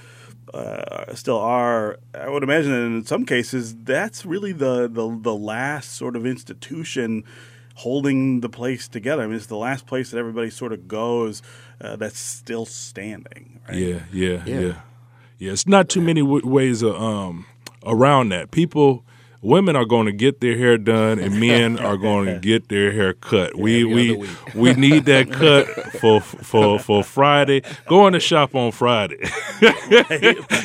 uh, 0.53 1.13
still 1.15 1.39
are. 1.39 1.99
I 2.13 2.29
would 2.29 2.43
imagine 2.43 2.71
that 2.71 2.97
in 2.97 3.05
some 3.05 3.25
cases 3.25 3.75
that's 3.83 4.25
really 4.25 4.51
the, 4.51 4.87
the 4.87 5.17
the 5.21 5.35
last 5.35 5.93
sort 5.93 6.15
of 6.15 6.25
institution 6.25 7.23
holding 7.75 8.41
the 8.41 8.49
place 8.49 8.87
together. 8.87 9.23
I 9.23 9.27
mean, 9.27 9.35
it's 9.35 9.47
the 9.47 9.57
last 9.57 9.87
place 9.87 10.11
that 10.11 10.17
everybody 10.17 10.49
sort 10.49 10.73
of 10.73 10.87
goes 10.87 11.41
uh, 11.81 11.95
that's 11.95 12.19
still 12.19 12.65
standing. 12.65 13.59
Right? 13.67 13.77
Yeah, 13.77 13.99
yeah, 14.11 14.43
yeah, 14.45 14.59
yeah, 14.59 14.81
yeah. 15.39 15.51
It's 15.51 15.67
not 15.67 15.89
too 15.89 16.01
many 16.01 16.21
w- 16.21 16.47
ways 16.47 16.83
of, 16.83 16.95
um, 16.95 17.45
around 17.85 18.29
that. 18.29 18.51
People 18.51 19.03
women 19.43 19.75
are 19.75 19.85
going 19.85 20.05
to 20.05 20.11
get 20.11 20.39
their 20.39 20.57
hair 20.57 20.77
done 20.77 21.19
and 21.19 21.39
men 21.39 21.77
are 21.77 21.97
going 21.97 22.25
to 22.33 22.39
get 22.39 22.69
their 22.69 22.91
hair 22.91 23.13
cut. 23.13 23.55
we 23.55 23.83
we 23.83 24.27
we 24.55 24.73
need 24.73 25.05
that 25.13 25.31
cut 25.31 25.67
for 25.99 26.21
for 26.21 26.79
for 26.79 27.03
Friday. 27.03 27.61
Go 27.87 28.07
in 28.07 28.13
the 28.13 28.19
shop 28.19 28.55
on 28.55 28.71
Friday 28.71 29.19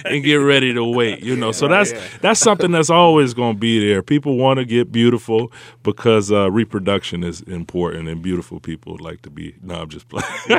and 0.05 0.25
get 0.25 0.37
ready 0.37 0.73
to 0.73 0.85
wait. 0.85 1.21
You 1.21 1.37
know, 1.37 1.53
so 1.53 1.69
that's 1.69 1.93
that's 2.19 2.41
something 2.41 2.71
that's 2.71 2.91
always 2.91 3.35
going 3.35 3.55
to 3.55 3.59
be 3.59 3.87
there. 3.87 4.03
People 4.03 4.37
want 4.37 4.59
to 4.59 4.65
get 4.65 4.91
beautiful 4.93 5.53
because 5.83 6.31
uh, 6.31 6.51
reproduction 6.51 7.25
is 7.25 7.43
important, 7.43 8.09
and 8.09 8.23
beautiful 8.23 8.61
people 8.61 8.97
like 9.01 9.23
to 9.23 9.31
be. 9.31 9.55
No, 9.63 9.83
I'm 9.83 9.89
just 9.89 10.09
playing. 10.09 10.25
you 10.49 10.55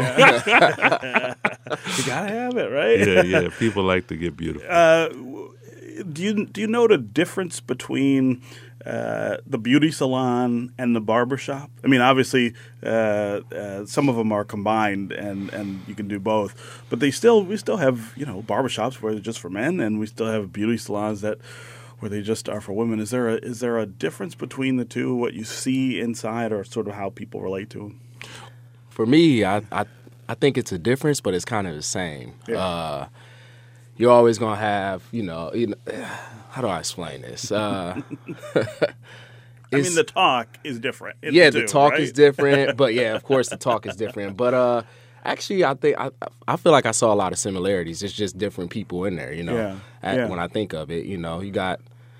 gotta 2.05 2.29
have 2.29 2.57
it, 2.57 2.71
right? 2.71 2.99
Yeah, 2.99 3.23
yeah. 3.23 3.49
People 3.57 3.83
like 3.83 4.07
to 4.07 4.17
get 4.17 4.35
beautiful. 4.35 4.67
Uh, 4.69 5.09
do 6.03 6.21
you 6.21 6.45
do 6.45 6.61
you 6.61 6.67
know 6.67 6.87
the 6.87 6.97
difference 6.97 7.59
between 7.59 8.41
uh, 8.85 9.37
the 9.45 9.57
beauty 9.57 9.91
salon 9.91 10.73
and 10.77 10.95
the 10.95 11.01
barber 11.01 11.37
shop? 11.37 11.69
I 11.83 11.87
mean, 11.87 12.01
obviously, 12.01 12.53
uh, 12.83 13.41
uh, 13.53 13.85
some 13.85 14.09
of 14.09 14.15
them 14.15 14.31
are 14.31 14.45
combined, 14.45 15.11
and, 15.11 15.49
and 15.49 15.81
you 15.87 15.95
can 15.95 16.07
do 16.07 16.19
both. 16.19 16.83
But 16.89 16.99
they 16.99 17.11
still 17.11 17.43
we 17.43 17.57
still 17.57 17.77
have 17.77 18.13
you 18.15 18.25
know 18.25 18.41
barber 18.41 18.69
shops 18.69 19.01
where 19.01 19.13
they're 19.13 19.21
just 19.21 19.39
for 19.39 19.49
men, 19.49 19.79
and 19.79 19.99
we 19.99 20.05
still 20.05 20.27
have 20.27 20.53
beauty 20.53 20.77
salons 20.77 21.21
that 21.21 21.39
where 21.99 22.09
they 22.09 22.21
just 22.21 22.47
are 22.47 22.61
for 22.61 22.73
women. 22.73 22.99
Is 22.99 23.09
there 23.09 23.29
a 23.29 23.35
is 23.35 23.59
there 23.59 23.77
a 23.77 23.85
difference 23.85 24.35
between 24.35 24.77
the 24.77 24.85
two? 24.85 25.15
What 25.15 25.33
you 25.33 25.43
see 25.43 25.99
inside, 25.99 26.51
or 26.51 26.63
sort 26.63 26.87
of 26.87 26.95
how 26.95 27.09
people 27.09 27.41
relate 27.41 27.69
to 27.71 27.79
them? 27.79 27.99
For 28.89 29.05
me, 29.05 29.43
I 29.43 29.61
I, 29.71 29.85
I 30.27 30.33
think 30.35 30.57
it's 30.57 30.71
a 30.71 30.79
difference, 30.79 31.19
but 31.19 31.33
it's 31.33 31.45
kind 31.45 31.67
of 31.67 31.75
the 31.75 31.83
same. 31.83 32.33
Yeah 32.47 32.57
uh, 32.57 33.07
you're 33.99 34.11
always 34.11 34.39
gonna 34.39 34.55
have, 34.55 35.03
you 35.11 35.21
know, 35.21 35.51
you 35.53 35.67
know 35.67 35.75
how 36.49 36.61
do 36.61 36.67
I 36.67 36.79
explain 36.79 37.21
this? 37.21 37.51
Uh, 37.51 38.01
I 39.71 39.75
mean, 39.75 39.93
the 39.93 40.03
talk 40.03 40.57
is 40.63 40.79
different. 40.79 41.17
Yeah, 41.21 41.51
the, 41.51 41.67
talk 41.67 41.91
right? 41.91 42.01
is 42.01 42.11
different, 42.11 42.75
but 42.77 42.95
yeah, 42.95 43.13
of 43.13 43.23
course, 43.23 43.49
the 43.49 43.57
talk 43.57 43.85
is 43.85 43.95
different. 43.95 44.35
But 44.35 44.55
uh, 44.55 44.81
actually, 45.23 45.63
I 45.63 45.75
think 45.75 45.99
I, 45.99 46.09
I 46.47 46.55
feel 46.55 46.71
like 46.71 46.87
I 46.87 46.91
saw 46.91 47.13
a 47.13 47.15
lot 47.15 47.33
of 47.33 47.37
similarities. 47.37 48.01
It's 48.01 48.13
just 48.13 48.37
different 48.37 48.71
people 48.71 49.05
in 49.05 49.15
there, 49.15 49.31
you 49.31 49.43
know. 49.43 49.55
Yeah. 49.55 49.75
At, 50.01 50.15
yeah. 50.15 50.27
When 50.27 50.39
I 50.39 50.47
think 50.47 50.73
of 50.73 50.89
it, 50.89 51.05
you 51.05 51.17
know, 51.17 51.41
you 51.41 51.51
got 51.51 51.79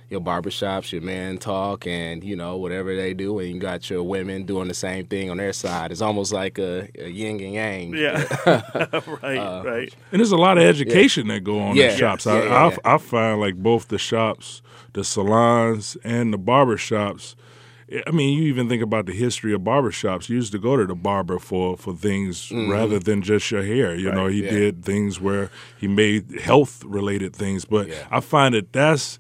your 0.09 0.21
barbershops, 0.21 0.91
your 0.91 1.01
men 1.01 1.37
talk, 1.37 1.85
and 1.85 2.23
you 2.23 2.35
know 2.35 2.57
whatever 2.57 2.95
they 2.95 3.13
do, 3.13 3.39
and 3.39 3.49
you 3.49 3.59
got 3.59 3.89
your 3.89 4.03
women 4.03 4.43
doing 4.43 4.67
the 4.67 4.73
same 4.73 5.05
thing 5.05 5.29
on 5.29 5.37
their 5.37 5.53
side. 5.53 5.91
It's 5.91 6.01
almost 6.01 6.33
like 6.33 6.57
a, 6.57 6.89
a 6.97 7.09
yin 7.09 7.39
and 7.39 7.53
yang. 7.53 7.95
Yeah, 7.95 8.23
right, 9.21 9.37
uh, 9.37 9.63
right. 9.63 9.93
And 10.11 10.19
there's 10.19 10.31
a 10.31 10.37
lot 10.37 10.57
of 10.57 10.63
education 10.63 11.27
yeah. 11.27 11.35
that 11.35 11.41
go 11.41 11.59
on 11.59 11.75
yeah. 11.75 11.91
in 11.91 11.97
shops. 11.97 12.25
Yeah, 12.25 12.33
I, 12.33 12.91
I, 12.91 12.95
I 12.95 12.97
find 12.97 13.39
like 13.39 13.55
both 13.55 13.89
the 13.89 13.99
shops, 13.99 14.61
the 14.93 15.03
salons, 15.03 15.95
and 16.03 16.33
the 16.33 16.39
barbershops. 16.39 17.35
I 18.05 18.11
mean, 18.11 18.37
you 18.37 18.43
even 18.43 18.69
think 18.69 18.83
about 18.83 19.07
the 19.07 19.13
history 19.13 19.51
of 19.51 19.61
barbershops. 19.61 20.29
You 20.29 20.35
used 20.35 20.51
to 20.51 20.59
go 20.59 20.77
to 20.77 20.85
the 20.85 20.93
barber 20.93 21.39
for, 21.39 21.75
for 21.75 21.95
things 21.95 22.49
mm-hmm. 22.49 22.71
rather 22.71 22.99
than 22.99 23.23
just 23.23 23.49
your 23.49 23.63
hair. 23.63 23.95
You 23.95 24.09
right, 24.09 24.15
know, 24.15 24.27
he 24.27 24.43
yeah. 24.43 24.51
did 24.51 24.85
things 24.85 25.19
where 25.19 25.49
he 25.75 25.87
made 25.87 26.39
health 26.39 26.83
related 26.85 27.35
things. 27.35 27.65
But 27.65 27.87
yeah. 27.87 28.07
I 28.11 28.19
find 28.19 28.53
that 28.53 28.73
that's 28.73 29.17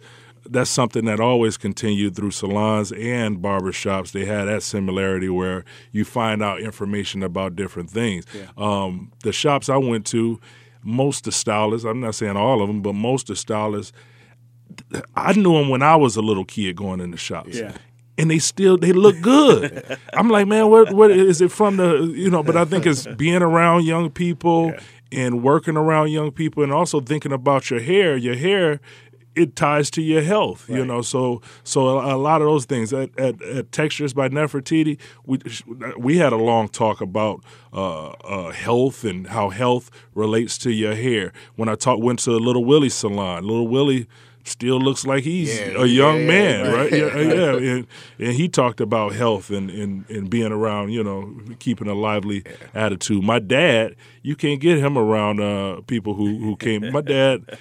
that's 0.49 0.69
something 0.69 1.05
that 1.05 1.19
always 1.19 1.57
continued 1.57 2.15
through 2.15 2.31
salons 2.31 2.91
and 2.91 3.39
barbershops. 3.39 4.11
They 4.11 4.25
had 4.25 4.45
that 4.45 4.63
similarity 4.63 5.29
where 5.29 5.63
you 5.91 6.05
find 6.05 6.41
out 6.41 6.61
information 6.61 7.23
about 7.23 7.55
different 7.55 7.89
things. 7.89 8.25
Yeah. 8.33 8.47
Um, 8.57 9.11
the 9.23 9.31
shops 9.31 9.69
I 9.69 9.77
went 9.77 10.05
to, 10.07 10.39
most 10.83 11.19
of 11.19 11.23
the 11.25 11.31
stylists, 11.33 11.85
I'm 11.85 12.01
not 12.01 12.15
saying 12.15 12.37
all 12.37 12.61
of 12.61 12.67
them, 12.67 12.81
but 12.81 12.93
most 12.93 13.29
of 13.29 13.35
the 13.35 13.39
stylists, 13.39 13.93
I 15.15 15.33
knew 15.33 15.53
them 15.53 15.69
when 15.69 15.81
I 15.81 15.95
was 15.95 16.15
a 16.15 16.21
little 16.21 16.45
kid 16.45 16.75
going 16.75 16.99
in 16.99 17.11
the 17.11 17.17
shops. 17.17 17.57
Yeah 17.57 17.73
and 18.19 18.29
they 18.29 18.37
still 18.37 18.77
they 18.77 18.91
look 18.91 19.19
good. 19.21 19.97
I'm 20.13 20.29
like, 20.29 20.45
man, 20.45 20.69
what 20.69 20.91
what 20.91 21.09
is 21.09 21.39
it 21.39 21.51
from 21.53 21.77
the 21.77 22.13
you 22.13 22.29
know? 22.29 22.43
But 22.43 22.57
I 22.57 22.65
think 22.65 22.85
it's 22.85 23.07
being 23.07 23.41
around 23.41 23.85
young 23.85 24.11
people 24.11 24.73
yeah. 24.73 24.79
and 25.13 25.41
working 25.41 25.77
around 25.77 26.09
young 26.09 26.31
people, 26.31 26.61
and 26.61 26.73
also 26.73 26.99
thinking 26.99 27.31
about 27.31 27.71
your 27.71 27.79
hair. 27.79 28.17
Your 28.17 28.35
hair 28.35 28.81
it 29.39 29.55
ties 29.55 29.89
to 29.91 30.01
your 30.01 30.21
health, 30.21 30.67
right. 30.67 30.77
you 30.77 30.85
know. 30.85 31.01
So 31.01 31.41
so 31.63 31.99
a, 31.99 32.15
a, 32.15 32.17
lot 32.17 32.41
of 32.41 32.47
those 32.47 32.65
things 32.65 32.91
at, 32.91 33.17
at, 33.17 33.41
at 33.41 33.71
Textures 33.71 34.13
by 34.13 34.29
Nefertiti, 34.29 34.99
we 35.25 35.39
we 35.97 36.17
had 36.17 36.33
a 36.33 36.37
long 36.37 36.67
talk 36.67 37.01
about 37.01 37.43
uh, 37.73 38.09
uh, 38.09 38.51
health 38.51 39.03
and 39.03 39.27
how 39.27 39.49
health 39.49 39.89
relates 40.13 40.57
to 40.59 40.71
your 40.71 40.95
hair. 40.95 41.31
When 41.55 41.69
I 41.69 41.75
talk, 41.75 41.99
went 41.99 42.19
to 42.19 42.31
a 42.31 42.37
Little 42.37 42.65
Willie 42.65 42.89
salon, 42.89 43.43
Little 43.43 43.67
Willie 43.67 44.07
still 44.49 44.79
looks 44.79 45.05
like 45.05 45.23
he's 45.23 45.59
yeah, 45.59 45.81
a 45.81 45.85
young 45.85 46.21
yeah, 46.21 46.27
man, 46.27 46.65
yeah, 46.65 46.71
right? 46.71 46.91
Yeah, 46.99 47.17
yeah. 47.17 47.71
And, 47.71 47.87
and, 48.17 48.33
he 48.33 48.49
talked 48.49 48.81
about 48.81 49.13
health 49.13 49.49
and, 49.49 49.69
and, 49.69 50.09
and 50.09 50.29
being 50.29 50.51
around, 50.51 50.91
you 50.91 51.03
know, 51.03 51.33
keeping 51.59 51.87
a 51.87 51.93
lively 51.93 52.43
attitude. 52.73 53.23
My 53.23 53.39
dad, 53.39 53.95
you 54.21 54.35
can't 54.35 54.59
get 54.59 54.77
him 54.77 54.97
around 54.97 55.39
uh, 55.39 55.81
people 55.87 56.13
who, 56.13 56.37
who 56.37 56.55
came. 56.55 56.91
My 56.91 57.01
dad, 57.01 57.57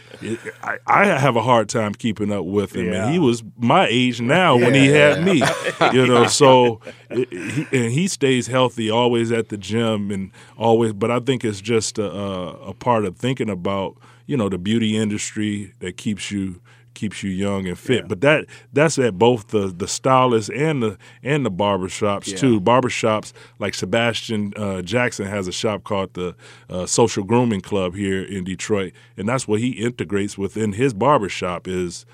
I, 0.62 0.78
I, 0.87 1.04
have 1.07 1.37
a 1.37 1.42
hard 1.42 1.68
time 1.68 1.95
keeping 1.95 2.33
up 2.33 2.45
with 2.45 2.75
him, 2.75 2.92
and 2.92 3.12
he 3.12 3.18
was 3.18 3.42
my 3.57 3.87
age 3.88 4.21
now 4.21 4.57
when 4.57 4.75
he 4.75 4.87
had 4.87 5.25
me, 5.25 5.42
you 5.92 6.07
know. 6.07 6.26
So, 6.26 6.80
he, 7.11 7.66
and 7.73 7.92
he 7.92 8.09
stays 8.09 8.47
healthy, 8.47 8.90
always 8.90 9.30
at 9.30 9.49
the 9.49 9.57
gym, 9.57 10.11
and 10.11 10.30
always. 10.57 10.92
But 10.92 11.11
I 11.11 11.21
think 11.21 11.45
it's 11.45 11.61
just 11.61 11.99
a, 11.99 12.11
a 12.11 12.75
part 12.75 13.04
of 13.04 13.16
thinking 13.16 13.50
about, 13.50 13.97
you 14.26 14.37
know, 14.37 14.49
the 14.49 14.59
beauty 14.59 14.97
industry 14.97 15.75
that 15.80 15.97
keeps 15.97 16.30
you 16.30 16.61
keeps 16.99 17.23
you 17.23 17.31
young 17.31 17.67
and 17.69 17.78
fit. 17.78 18.02
Yeah. 18.02 18.07
But 18.09 18.21
that 18.23 18.47
that's 18.73 18.99
at 18.99 19.19
both 19.19 19.49
the 19.49 19.69
the 19.69 19.87
stylists 19.88 20.50
and 20.50 20.83
the 20.83 20.99
and 21.23 21.47
the 21.47 21.50
barbershops 21.50 22.28
Yeah. 22.28 22.37
too. 22.37 22.61
Barbershops 22.61 23.33
like 23.59 23.75
Sebastian 23.75 24.52
uh, 24.57 24.83
Jackson 24.83 25.26
has 25.26 25.47
a 25.49 25.52
shop 25.52 25.85
called 25.85 26.14
the 26.14 26.35
uh, 26.69 26.87
Social 26.87 27.25
Grooming 27.25 27.61
Club 27.62 27.95
here 27.95 28.23
in 28.23 28.45
Detroit, 28.45 28.93
and 29.17 29.28
that's 29.28 29.47
what 29.47 29.61
he 29.61 29.71
integrates 29.71 30.37
within 30.37 30.73
his 30.73 30.93
barbershop 30.93 31.69
is 31.69 32.05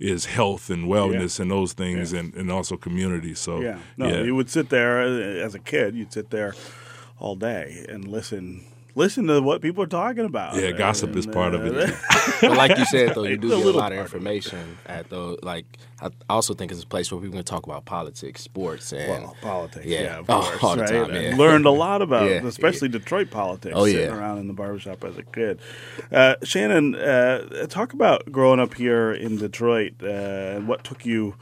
is 0.00 0.26
health 0.26 0.70
and 0.70 0.86
wellness 0.88 1.38
and 1.40 1.50
those 1.50 1.72
things 1.72 2.12
Yeah. 2.12 2.20
and, 2.20 2.34
and 2.34 2.50
also 2.50 2.76
community. 2.76 3.34
So 3.34 3.60
Yeah. 3.60 3.78
No, 3.96 4.08
yeah. 4.08 4.22
you 4.22 4.34
would 4.34 4.50
sit 4.50 4.68
there 4.68 5.00
uh, 5.00 5.46
as 5.46 5.54
a 5.54 5.58
kid. 5.60 5.94
You'd 5.94 6.12
sit 6.12 6.30
there 6.30 6.54
all 7.18 7.36
day 7.36 7.86
and 7.88 8.06
listen. 8.08 8.64
Listen 8.96 9.26
to 9.26 9.40
what 9.40 9.60
people 9.60 9.82
are 9.82 9.86
talking 9.88 10.24
about. 10.24 10.54
Yeah, 10.54 10.70
gossip 10.70 11.16
is 11.16 11.26
part 11.26 11.54
of 11.54 11.66
it. 11.66 11.90
uh, 11.90 12.32
But 12.40 12.56
like 12.56 12.78
you 12.78 12.84
said, 12.84 13.14
though, 13.14 13.24
you 13.24 13.36
do 13.36 13.52
a 13.52 13.56
get 13.56 13.66
a 13.66 13.70
lot 13.70 13.90
of 13.92 13.98
part 13.98 14.08
of 14.08 14.14
information 14.14 14.78
at 14.86 15.10
those. 15.10 15.38
Like, 15.42 15.66
I 16.00 16.10
also 16.30 16.54
think 16.54 16.70
it's 16.70 16.82
a 16.82 16.86
place 16.86 17.10
where 17.10 17.20
people 17.20 17.36
can 17.36 17.44
talk 17.44 17.64
about 17.66 17.84
politics, 17.86 18.42
sports, 18.42 18.92
and 18.92 19.24
Well, 19.24 19.36
politics, 19.42 19.86
Yeah. 19.86 20.02
yeah, 20.02 20.18
of 20.18 20.26
Oh, 20.30 20.42
course, 20.42 20.62
all 20.62 20.76
the 20.76 20.82
right? 20.82 21.06
time, 21.08 21.14
yeah. 21.22 21.36
learned 21.36 21.66
a 21.66 21.70
lot 21.70 22.02
about, 22.02 22.28
Yeah, 22.30 22.46
especially 22.46 22.88
Detroit 22.88 23.30
politics. 23.30 23.74
Oh, 23.76 23.84
sitting 23.86 24.00
yeah. 24.00 24.16
around 24.16 24.38
in 24.38 24.46
the 24.46 24.54
barbershop 24.54 25.02
as 25.04 25.18
a 25.18 25.22
kid. 25.24 25.58
Uh, 26.12 26.36
Shannon, 26.44 26.94
uh, 26.94 27.66
talk 27.68 27.94
about 27.94 28.30
growing 28.30 28.60
up 28.60 28.74
here 28.74 29.12
in 29.12 29.38
Detroit 29.38 29.94
uh, 30.02 30.06
and 30.06 30.68
what 30.68 30.84
took 30.84 31.04
you 31.04 31.34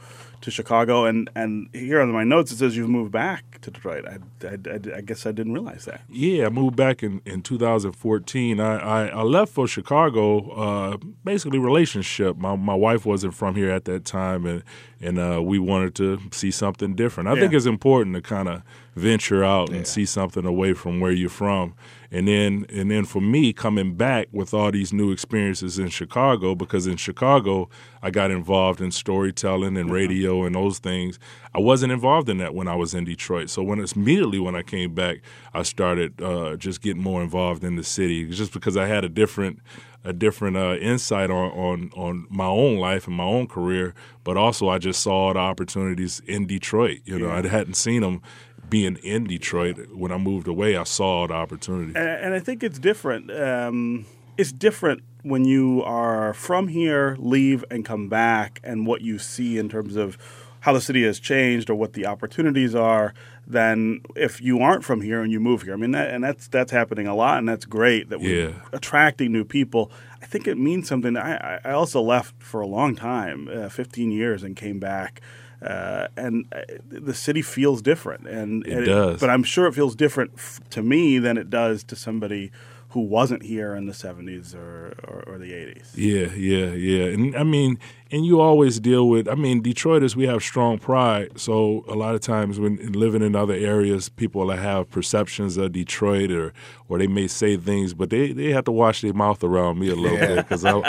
to 0.43 0.51
Chicago. 0.51 1.05
And 1.05 1.29
and 1.35 1.69
here 1.73 2.01
on 2.01 2.11
my 2.11 2.23
notes 2.23 2.51
it 2.51 2.57
says 2.57 2.77
you've 2.77 2.89
moved 2.89 3.11
back 3.11 3.59
to 3.61 3.71
Detroit. 3.71 4.05
I, 4.05 4.17
I, 4.45 4.57
I, 4.69 4.97
I 4.97 5.01
guess 5.01 5.25
I 5.25 5.31
didn't 5.31 5.53
realize 5.53 5.85
that. 5.85 6.01
Yeah, 6.09 6.45
I 6.45 6.49
moved 6.49 6.75
back 6.75 7.01
in, 7.01 7.21
in 7.25 7.41
2014. 7.41 8.59
I, 8.59 8.77
I, 8.77 9.05
I 9.07 9.21
left 9.21 9.53
for 9.53 9.67
Chicago, 9.67 10.51
uh, 10.51 10.97
basically 11.23 11.59
relationship. 11.59 12.37
My 12.37 12.55
my 12.55 12.75
wife 12.75 13.05
wasn't 13.05 13.33
from 13.33 13.55
here 13.55 13.71
at 13.71 13.85
that 13.85 14.05
time, 14.05 14.45
and 14.45 14.63
and 15.03 15.19
uh, 15.19 15.41
we 15.43 15.59
wanted 15.59 15.95
to 15.95 16.19
see 16.31 16.49
something 16.49 16.95
different. 16.95 17.29
I 17.29 17.35
think 17.39 17.53
it's 17.53 17.65
important 17.65 18.15
to 18.15 18.21
kind 18.21 18.47
of 18.47 18.63
venture 18.95 19.43
out 19.43 19.69
and 19.69 19.85
see 19.85 20.05
something 20.05 20.45
away 20.45 20.73
from 20.73 20.99
where 20.99 21.11
you're 21.11 21.29
from. 21.29 21.75
And 22.11 22.27
then 22.27 22.65
and 22.69 22.91
then 22.91 23.05
for 23.05 23.21
me 23.21 23.53
coming 23.53 23.95
back 23.95 24.27
with 24.31 24.53
all 24.53 24.71
these 24.71 24.93
new 24.93 25.11
experiences 25.11 25.79
in 25.79 25.89
Chicago 25.89 26.55
because 26.55 26.87
in 26.87 26.97
Chicago 26.97 27.69
I 28.01 28.11
got 28.11 28.31
involved 28.31 28.81
in 28.81 28.91
storytelling 28.91 29.77
and 29.77 29.91
radio 29.91 30.43
and 30.43 30.55
those 30.55 30.79
things. 30.79 31.19
I 31.55 31.59
wasn't 31.59 31.91
involved 31.91 32.29
in 32.29 32.37
that 32.37 32.55
when 32.55 32.67
I 32.67 32.75
was 32.75 32.93
in 32.93 33.05
Detroit. 33.05 33.49
So 33.49 33.61
when 33.61 33.79
it's 33.79 33.93
immediately 33.93 34.39
when 34.39 34.55
I 34.55 34.63
came 34.63 34.93
back, 34.93 35.17
I 35.53 35.63
started 35.63 36.21
uh, 36.21 36.55
just 36.55 36.81
getting 36.81 37.01
more 37.01 37.21
involved 37.21 37.63
in 37.63 37.75
the 37.75 37.83
city 37.83 38.27
just 38.29 38.53
because 38.53 38.75
I 38.75 38.87
had 38.87 39.03
a 39.03 39.09
different 39.09 39.59
a 40.05 40.11
different 40.11 40.57
uh, 40.57 40.75
insight 40.75 41.29
on, 41.29 41.51
on 41.51 41.91
on 41.95 42.27
my 42.29 42.45
own 42.45 42.77
life 42.77 43.07
and 43.07 43.15
my 43.15 43.23
own 43.23 43.47
career, 43.47 43.93
but 44.23 44.35
also 44.35 44.67
I 44.67 44.77
just 44.77 45.01
saw 45.01 45.31
the 45.31 45.39
opportunities 45.39 46.21
in 46.25 46.45
Detroit. 46.45 46.99
You 47.05 47.19
know, 47.19 47.29
I 47.29 47.47
hadn't 47.47 47.75
seen 47.75 48.01
them 48.01 48.21
being 48.69 48.97
in 48.97 49.25
Detroit 49.25 49.77
when 49.93 50.11
I 50.11 50.17
moved 50.17 50.47
away. 50.47 50.75
I 50.75 50.83
saw 50.83 51.27
the 51.27 51.33
opportunity. 51.33 51.93
and, 51.95 52.09
and 52.09 52.33
I 52.33 52.39
think 52.39 52.63
it's 52.63 52.79
different. 52.79 53.31
Um, 53.31 54.05
it's 54.37 54.51
different 54.51 55.03
when 55.21 55.45
you 55.45 55.83
are 55.83 56.33
from 56.33 56.67
here, 56.67 57.15
leave, 57.19 57.63
and 57.69 57.85
come 57.85 58.09
back, 58.09 58.59
and 58.63 58.85
what 58.85 59.01
you 59.01 59.19
see 59.19 59.57
in 59.57 59.69
terms 59.69 59.95
of 59.95 60.17
how 60.63 60.71
the 60.71 60.79
city 60.81 61.03
has 61.03 61.19
changed 61.19 61.69
or 61.69 61.75
what 61.75 61.91
the 61.91 62.05
opportunities 62.05 62.73
are 62.73 63.13
than 63.45 63.99
if 64.15 64.41
you 64.41 64.59
aren't 64.59 64.83
from 64.85 65.01
here 65.01 65.21
and 65.21 65.29
you 65.29 65.39
move 65.39 65.63
here. 65.63 65.73
I 65.73 65.75
mean, 65.75 65.91
that, 65.91 66.09
and 66.09 66.23
that's 66.23 66.47
that's 66.47 66.71
happening 66.71 67.05
a 67.05 67.13
lot, 67.15 67.37
and 67.39 67.47
that's 67.49 67.65
great 67.65 68.09
that 68.09 68.21
we're 68.21 68.47
Yeah. 68.49 68.53
attracting 68.71 69.31
new 69.33 69.43
people. 69.43 69.91
I 70.21 70.25
think 70.25 70.47
it 70.47 70.57
means 70.57 70.87
something. 70.87 71.17
I, 71.17 71.59
I- 71.65 71.71
also 71.73 72.01
left 72.01 72.41
for 72.41 72.61
a 72.61 72.67
long 72.67 72.95
time, 72.95 73.49
uh, 73.53 73.67
15 73.67 74.11
years, 74.11 74.41
and 74.43 74.55
came 74.55 74.79
back. 74.79 75.19
Uh, 75.61 76.07
and 76.17 76.45
uh, 76.53 76.59
the 76.89 77.13
city 77.13 77.41
feels 77.41 77.81
different, 77.81 78.27
and 78.27 78.65
It 78.67 78.73
and 78.73 78.85
does. 78.85 79.19
But 79.21 79.29
I'm 79.29 79.43
sure 79.43 79.65
it 79.67 79.73
feels 79.73 79.95
different 79.95 80.31
f- 80.35 80.59
to 80.71 80.81
me 80.81 81.19
than 81.19 81.37
it 81.37 81.49
does 81.49 81.83
to 81.85 81.95
somebody 81.95 82.51
who 82.93 83.01
wasn't 83.01 83.41
here 83.43 83.75
in 83.75 83.87
the 83.87 83.91
70s 83.91 84.55
or, 84.55 84.93
or, 85.07 85.23
or 85.25 85.37
the 85.39 85.51
80s. 85.51 85.91
Yeah, 85.95 86.27
yeah, 86.35 86.73
yeah. 86.73 87.05
And 87.05 87.35
I 87.35 87.43
mean, 87.43 87.79
and 88.11 88.23
you 88.23 88.39
always 88.39 88.79
deal 88.79 89.09
with, 89.09 89.27
I 89.27 89.33
mean, 89.33 89.63
Detroiters, 89.63 90.15
we 90.15 90.27
have 90.27 90.43
strong 90.43 90.77
pride. 90.77 91.39
So 91.39 91.83
a 91.87 91.95
lot 91.95 92.13
of 92.13 92.21
times 92.21 92.59
when 92.59 92.91
living 92.91 93.23
in 93.23 93.35
other 93.35 93.55
areas, 93.55 94.09
people 94.09 94.51
have 94.51 94.91
perceptions 94.91 95.57
of 95.57 95.71
Detroit 95.71 96.29
or, 96.29 96.53
or 96.87 96.99
they 96.99 97.07
may 97.07 97.25
say 97.25 97.57
things, 97.57 97.95
but 97.95 98.11
they, 98.11 98.31
they 98.31 98.51
have 98.51 98.65
to 98.65 98.71
watch 98.71 99.01
their 99.01 99.13
mouth 99.13 99.43
around 99.43 99.79
me 99.79 99.89
a 99.89 99.95
little 99.95 100.19
bit 100.19 100.37
because 100.37 100.63
I'm, 100.63 100.83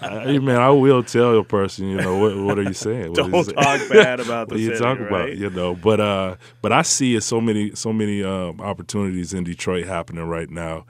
I, 0.00 0.38
man, 0.38 0.56
I 0.56 0.70
will 0.70 1.04
tell 1.04 1.38
a 1.38 1.44
person, 1.44 1.86
you 1.86 1.98
know, 1.98 2.18
what, 2.18 2.36
what 2.36 2.58
are 2.58 2.64
you 2.64 2.74
saying? 2.74 2.98
You 3.08 3.14
Don't 3.14 3.44
saying? 3.44 3.56
talk 3.56 3.88
bad 3.90 4.18
about 4.18 4.48
the 4.48 4.54
what 4.54 4.60
you 4.60 4.68
city, 4.70 4.78
talk 4.80 4.98
right? 4.98 5.06
about, 5.08 5.36
you 5.36 5.50
know. 5.50 5.74
But 5.74 6.00
uh, 6.00 6.36
but 6.62 6.72
I 6.72 6.82
see 6.82 7.18
so 7.20 7.40
many 7.40 7.74
so 7.74 7.92
many 7.92 8.22
um, 8.24 8.60
opportunities 8.60 9.32
in 9.32 9.44
Detroit 9.44 9.86
happening 9.86 10.24
right 10.24 10.50
now. 10.50 10.84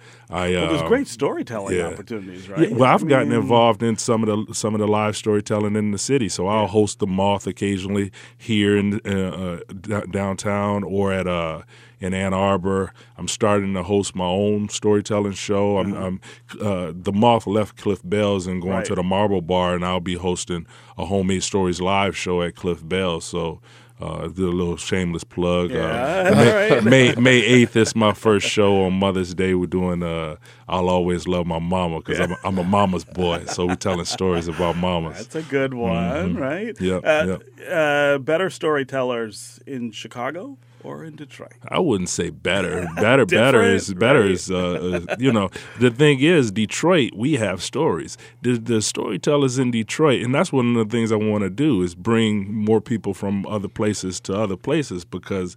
I 0.46 0.50
Well, 0.52 0.68
there's 0.68 0.82
um, 0.82 0.88
great 0.88 1.08
storytelling 1.08 1.76
yeah. 1.76 1.86
opportunities, 1.88 2.48
right? 2.48 2.68
yeah, 2.70 2.76
well, 2.76 2.92
I've 2.94 3.06
gotten 3.06 3.32
involved 3.32 3.82
in 3.82 3.96
some 3.96 4.22
of 4.24 4.46
the 4.46 4.54
some 4.54 4.74
of 4.74 4.80
the 4.80 4.86
live 4.88 5.16
storytelling 5.16 5.76
in 5.76 5.90
the 5.90 5.98
city. 5.98 6.28
So 6.28 6.46
I'll 6.46 6.66
host 6.68 6.98
the 6.98 7.06
Moth 7.06 7.46
occasionally 7.46 8.10
here 8.36 8.76
in 8.76 9.00
uh, 9.04 9.60
uh, 9.68 9.72
d- 9.80 10.10
downtown 10.10 10.84
or 10.84 11.12
at 11.12 11.26
uh, 11.26 11.62
in 12.00 12.14
Ann 12.14 12.32
Arbor. 12.34 12.92
I'm 13.16 13.28
starting 13.28 13.74
to 13.74 13.82
host 13.82 14.14
my 14.14 14.24
own 14.26 14.68
storytelling 14.68 15.32
show. 15.32 15.78
I'm, 15.78 15.92
I'm 15.94 16.20
uh, 16.60 16.92
the 16.94 17.12
Moth 17.12 17.46
left 17.46 17.76
Cliff 17.76 18.00
Bell's 18.04 18.46
and 18.46 18.62
going 18.62 18.74
Right. 18.76 18.86
to 18.86 18.94
the 18.94 19.02
Marble 19.02 19.42
Bar, 19.42 19.74
and 19.74 19.84
I'll 19.84 20.00
be 20.00 20.14
hosting 20.14 20.66
a 20.96 21.04
homemade 21.06 21.42
stories 21.42 21.80
live 21.80 22.16
show 22.16 22.42
at 22.42 22.54
Cliff 22.54 22.86
Bell's. 22.86 23.24
So. 23.24 23.60
Uh, 24.00 24.28
do 24.28 24.48
a 24.48 24.52
little 24.54 24.76
shameless 24.76 25.24
plug. 25.24 25.70
Yeah, 25.70 25.78
Uh, 26.28 26.30
that's 26.34 26.72
right. 26.72 26.84
May 26.84 27.14
May 27.16 27.38
eighth 27.38 27.74
is 27.76 27.96
my 27.96 28.12
first 28.12 28.46
show 28.48 28.84
on 28.84 28.92
Mother's 28.94 29.34
Day. 29.34 29.54
We're 29.54 29.66
doing 29.66 30.02
uh, 30.04 30.36
"I'll 30.68 30.88
Always 30.88 31.26
Love 31.26 31.46
My 31.46 31.58
Mama" 31.58 31.98
because 31.98 32.20
I'm, 32.20 32.30
a, 32.32 32.36
I'm 32.44 32.58
a 32.58 32.64
mama's 32.64 33.04
boy, 33.04 33.44
so 33.46 33.66
we're 33.66 33.74
telling 33.74 34.04
stories 34.04 34.46
about 34.46 34.76
mamas. 34.76 35.16
That's 35.18 35.34
a 35.34 35.42
good 35.50 35.74
one, 35.74 36.36
right? 36.36 36.80
Yep, 36.80 37.02
Uh, 37.04 37.38
uh, 37.68 38.18
better 38.18 38.50
storytellers 38.50 39.60
in 39.66 39.90
Chicago 39.90 40.58
or 40.84 41.04
in 41.04 41.16
Detroit? 41.16 41.54
I 41.68 41.78
wouldn't 41.78 42.08
say 42.08 42.30
better. 42.30 42.88
Better, 42.96 43.26
better 43.26 43.62
is 43.62 43.92
better 43.94 44.20
right? 44.20 44.30
is 44.30 44.50
uh, 44.50 45.04
uh, 45.08 45.16
you 45.18 45.32
know. 45.32 45.50
The 45.78 45.90
thing 45.90 46.20
is, 46.20 46.50
Detroit, 46.50 47.12
we 47.14 47.34
have 47.34 47.62
stories. 47.62 48.18
The, 48.42 48.58
the 48.58 48.82
storytellers 48.82 49.58
in 49.58 49.70
Detroit, 49.70 50.22
and 50.22 50.34
that's 50.34 50.52
one 50.52 50.76
of 50.76 50.88
the 50.88 50.96
things 50.96 51.12
I 51.12 51.16
want 51.16 51.42
to 51.44 51.50
do 51.50 51.82
is 51.82 51.94
bring 51.94 52.52
more 52.52 52.80
people 52.80 53.14
from 53.14 53.46
other 53.46 53.68
places 53.68 54.20
to 54.20 54.34
other 54.34 54.56
places 54.56 55.04
because 55.04 55.56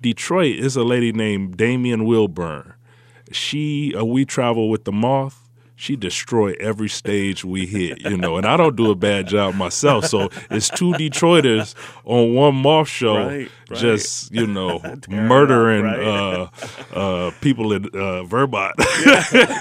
Detroit 0.00 0.56
is 0.56 0.76
a 0.76 0.84
lady 0.84 1.12
named 1.12 1.56
Damian 1.56 2.04
Wilburn. 2.04 2.74
She, 3.32 3.94
uh, 3.94 4.04
we 4.04 4.24
travel 4.24 4.68
with 4.68 4.84
the 4.84 4.92
Moth. 4.92 5.49
She 5.80 5.96
destroy 5.96 6.52
every 6.60 6.90
stage 6.90 7.42
we 7.42 7.64
hit, 7.66 8.02
you 8.02 8.18
know, 8.18 8.36
and 8.36 8.44
I 8.44 8.58
don't 8.58 8.76
do 8.76 8.90
a 8.90 8.94
bad 8.94 9.28
job 9.28 9.54
myself. 9.54 10.04
So 10.04 10.28
it's 10.50 10.68
two 10.68 10.92
Detroiters 10.92 11.74
on 12.04 12.34
one 12.34 12.56
moth 12.56 12.88
show, 12.88 13.16
Right, 13.16 13.50
right. 13.70 13.78
just 13.78 14.30
you 14.30 14.46
know, 14.46 14.82
murdering 15.08 15.86
up, 15.86 16.52
uh, 16.92 16.94
uh, 16.94 17.30
people 17.40 17.72
in 17.72 17.86
uh, 17.94 18.24
Vermont, 18.24 18.74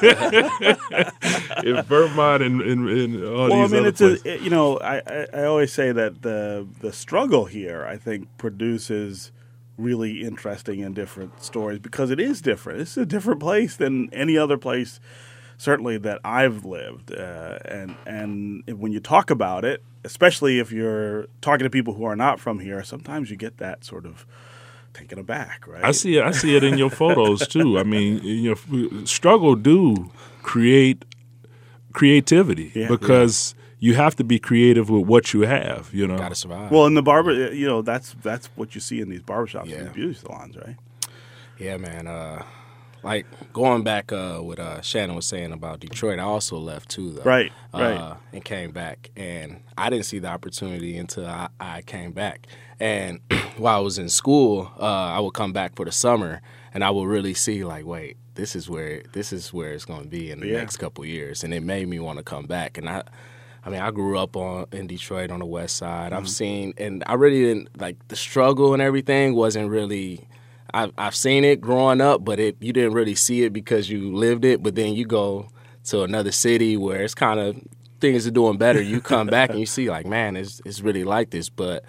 in 1.63 1.81
Vermont, 1.83 2.43
and, 2.43 2.61
and, 2.61 2.89
and 2.89 3.23
all 3.23 3.49
Well, 3.49 3.63
I 3.63 3.67
mean, 3.67 3.85
it's 3.85 3.99
places. 3.99 4.25
a 4.25 4.35
it- 4.35 4.41
you 4.41 4.49
know, 4.49 4.77
I, 4.79 5.01
I 5.07 5.27
I 5.33 5.43
always 5.45 5.71
say 5.71 5.91
that 5.91 6.21
the 6.21 6.67
the 6.81 6.91
struggle 6.93 7.45
here, 7.45 7.85
I 7.85 7.97
think, 7.97 8.27
produces 8.37 9.31
really 9.77 10.21
interesting 10.23 10.83
and 10.83 10.93
different 10.93 11.41
stories 11.41 11.79
because 11.79 12.11
it 12.11 12.19
is 12.19 12.41
different. 12.41 12.81
It's 12.81 12.97
a 12.97 13.05
different 13.05 13.39
place 13.39 13.77
than 13.77 14.09
any 14.13 14.37
other 14.37 14.57
place, 14.57 14.99
certainly 15.59 15.99
that 15.99 16.19
I've 16.25 16.65
lived. 16.65 17.13
Uh, 17.13 17.59
and 17.65 17.95
and 18.07 18.63
when 18.79 18.91
you 18.91 18.99
talk 18.99 19.29
about 19.29 19.63
it, 19.63 19.83
especially 20.03 20.57
if 20.57 20.71
you're 20.71 21.27
talking 21.41 21.65
to 21.65 21.69
people 21.69 21.93
who 21.93 22.05
are 22.05 22.15
not 22.15 22.39
from 22.39 22.57
here, 22.59 22.81
sometimes 22.83 23.29
you 23.29 23.37
get 23.37 23.57
that 23.57 23.83
sort 23.85 24.07
of 24.07 24.25
taken 24.93 25.19
aback, 25.19 25.67
right? 25.67 25.83
I 25.85 25.91
see 25.91 26.17
it. 26.17 26.23
I 26.23 26.31
see 26.31 26.55
it 26.55 26.63
in 26.63 26.77
your 26.79 26.89
photos 26.89 27.47
too. 27.47 27.77
I 27.77 27.83
mean, 27.83 28.23
you 28.23 28.55
know, 28.71 29.05
struggle 29.05 29.55
do 29.55 30.09
create 30.41 31.05
creativity 31.93 32.71
Yeah. 32.73 32.87
because 32.87 33.53
you 33.79 33.95
have 33.95 34.15
to 34.17 34.23
be 34.23 34.39
creative 34.39 34.89
with 34.89 35.05
what 35.05 35.33
you 35.33 35.41
have. 35.41 35.89
You 35.93 36.07
know, 36.07 36.17
Gotta 36.17 36.35
survive. 36.35 36.71
Well, 36.71 36.85
in 36.85 36.93
the 36.95 37.01
barber, 37.03 37.53
you 37.53 37.67
know, 37.67 37.81
that's 37.81 38.15
that's 38.23 38.47
what 38.55 38.75
you 38.75 38.81
see 38.81 38.99
in 38.99 39.09
these 39.09 39.21
barbershops 39.21 39.67
Yeah. 39.67 39.77
and 39.79 39.93
beauty 39.93 40.13
salons, 40.15 40.55
right? 40.57 40.75
Yeah, 41.57 41.77
man. 41.77 42.07
Uh, 42.07 42.43
like 43.03 43.25
going 43.53 43.83
back, 43.83 44.11
uh, 44.11 44.37
what 44.39 44.59
uh, 44.59 44.81
Shannon 44.81 45.15
was 45.15 45.25
saying 45.25 45.51
about 45.51 45.79
Detroit, 45.79 46.19
I 46.19 46.23
also 46.23 46.57
left 46.57 46.89
too, 46.89 47.11
though. 47.11 47.23
Right, 47.23 47.51
uh, 47.73 47.79
right. 47.79 48.17
And 48.33 48.43
came 48.43 48.71
back, 48.71 49.09
and 49.15 49.61
I 49.77 49.89
didn't 49.89 50.05
see 50.05 50.19
the 50.19 50.27
opportunity 50.27 50.97
until 50.97 51.25
I, 51.25 51.49
I 51.59 51.81
came 51.81 52.11
back. 52.11 52.47
And 52.79 53.19
while 53.57 53.77
I 53.77 53.81
was 53.81 53.97
in 53.97 54.09
school, 54.09 54.71
uh, 54.79 54.83
I 54.83 55.19
would 55.19 55.33
come 55.33 55.53
back 55.53 55.75
for 55.75 55.85
the 55.85 55.91
summer, 55.91 56.41
and 56.73 56.83
I 56.83 56.89
would 56.89 57.07
really 57.07 57.33
see 57.33 57.63
like, 57.63 57.85
wait, 57.85 58.17
this 58.35 58.55
is 58.55 58.69
where 58.69 59.01
this 59.11 59.33
is 59.33 59.51
where 59.53 59.71
it's 59.73 59.85
going 59.85 60.03
to 60.03 60.07
be 60.07 60.31
in 60.31 60.39
the 60.39 60.47
Yeah. 60.47 60.57
next 60.57 60.77
couple 60.77 61.03
years, 61.05 61.43
and 61.43 61.53
it 61.53 61.61
made 61.61 61.87
me 61.89 61.99
want 61.99 62.17
to 62.19 62.23
come 62.23 62.45
back. 62.45 62.77
And 62.77 62.87
I 62.87 63.03
I 63.65 63.69
mean, 63.69 63.81
I 63.81 63.91
grew 63.91 64.17
up 64.17 64.37
on 64.37 64.67
in 64.71 64.87
Detroit 64.87 65.31
on 65.31 65.39
the 65.39 65.45
West 65.45 65.75
Side. 65.75 66.11
Mm-hmm. 66.13 66.17
I've 66.21 66.29
seen, 66.29 66.73
and 66.77 67.03
I 67.05 67.15
really 67.15 67.41
didn't 67.43 67.77
like 67.79 67.97
the 68.07 68.15
struggle 68.15 68.71
and 68.73 68.81
everything. 68.81 69.35
wasn't 69.35 69.69
really. 69.69 70.28
I've 70.73 70.91
I've 70.97 71.15
seen 71.15 71.43
it 71.43 71.61
growing 71.61 72.01
up, 72.01 72.23
but 72.23 72.39
it 72.39 72.57
you 72.59 72.73
didn't 72.73 72.93
really 72.93 73.15
see 73.15 73.43
it 73.43 73.53
because 73.53 73.89
you 73.89 74.15
lived 74.15 74.45
it. 74.45 74.61
But 74.63 74.75
then 74.75 74.93
you 74.93 75.05
go 75.05 75.49
to 75.85 76.03
another 76.03 76.31
city 76.31 76.77
where 76.77 77.01
it's 77.01 77.15
kind 77.15 77.39
of 77.39 77.55
things 77.99 78.27
are 78.27 78.31
doing 78.31 78.57
better. 78.57 78.81
You 78.81 79.01
come 79.01 79.27
back 79.27 79.49
and 79.49 79.59
you 79.59 79.65
see 79.65 79.89
like, 79.89 80.05
man, 80.05 80.35
it's 80.35 80.61
it's 80.65 80.81
really 80.81 81.03
like 81.03 81.31
this. 81.31 81.49
But 81.49 81.83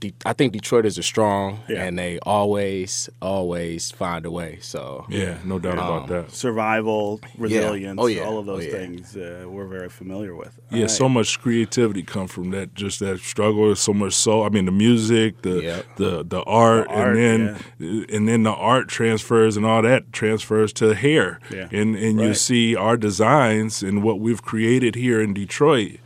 De- 0.00 0.14
I 0.24 0.32
think 0.32 0.54
Detroiters 0.54 0.98
are 0.98 1.02
strong, 1.02 1.60
yeah. 1.68 1.84
and 1.84 1.98
they 1.98 2.18
always, 2.20 3.10
always 3.20 3.90
find 3.90 4.24
a 4.24 4.30
way. 4.30 4.58
So 4.62 5.04
yeah, 5.10 5.36
no 5.44 5.58
doubt 5.58 5.78
um, 5.78 5.84
about 5.84 6.08
that. 6.08 6.30
Survival, 6.32 7.20
resilience, 7.36 7.98
yeah. 7.98 8.02
Oh, 8.02 8.06
yeah. 8.06 8.22
all 8.22 8.38
of 8.38 8.46
those 8.46 8.66
oh, 8.66 8.70
things 8.70 9.14
uh, 9.14 9.44
we're 9.46 9.66
very 9.66 9.90
familiar 9.90 10.34
with. 10.34 10.58
All 10.72 10.78
yeah, 10.78 10.84
right. 10.84 10.90
so 10.90 11.06
much 11.06 11.38
creativity 11.40 12.02
come 12.02 12.28
from 12.28 12.50
that. 12.50 12.74
Just 12.74 13.00
that 13.00 13.20
struggle. 13.20 13.76
So 13.76 13.92
much 13.92 14.14
so. 14.14 14.42
I 14.44 14.48
mean, 14.48 14.64
the 14.64 14.72
music, 14.72 15.42
the 15.42 15.62
yep. 15.62 15.86
the 15.96 16.24
the 16.24 16.42
art, 16.44 16.88
the 16.88 16.94
art 16.94 17.16
and 17.18 17.58
then 17.78 18.06
and 18.08 18.26
then 18.26 18.42
the 18.44 18.54
art 18.54 18.88
transfers 18.88 19.58
and 19.58 19.66
all 19.66 19.82
that 19.82 20.12
transfers 20.12 20.72
to 20.74 20.94
hair. 20.94 21.40
Yeah. 21.50 21.68
and 21.70 21.94
and 21.94 22.18
right. 22.18 22.28
you 22.28 22.34
see 22.34 22.74
our 22.74 22.96
designs 22.96 23.82
and 23.82 24.02
what 24.02 24.18
we've 24.18 24.42
created 24.42 24.94
here 24.94 25.20
in 25.20 25.34
Detroit 25.34 26.00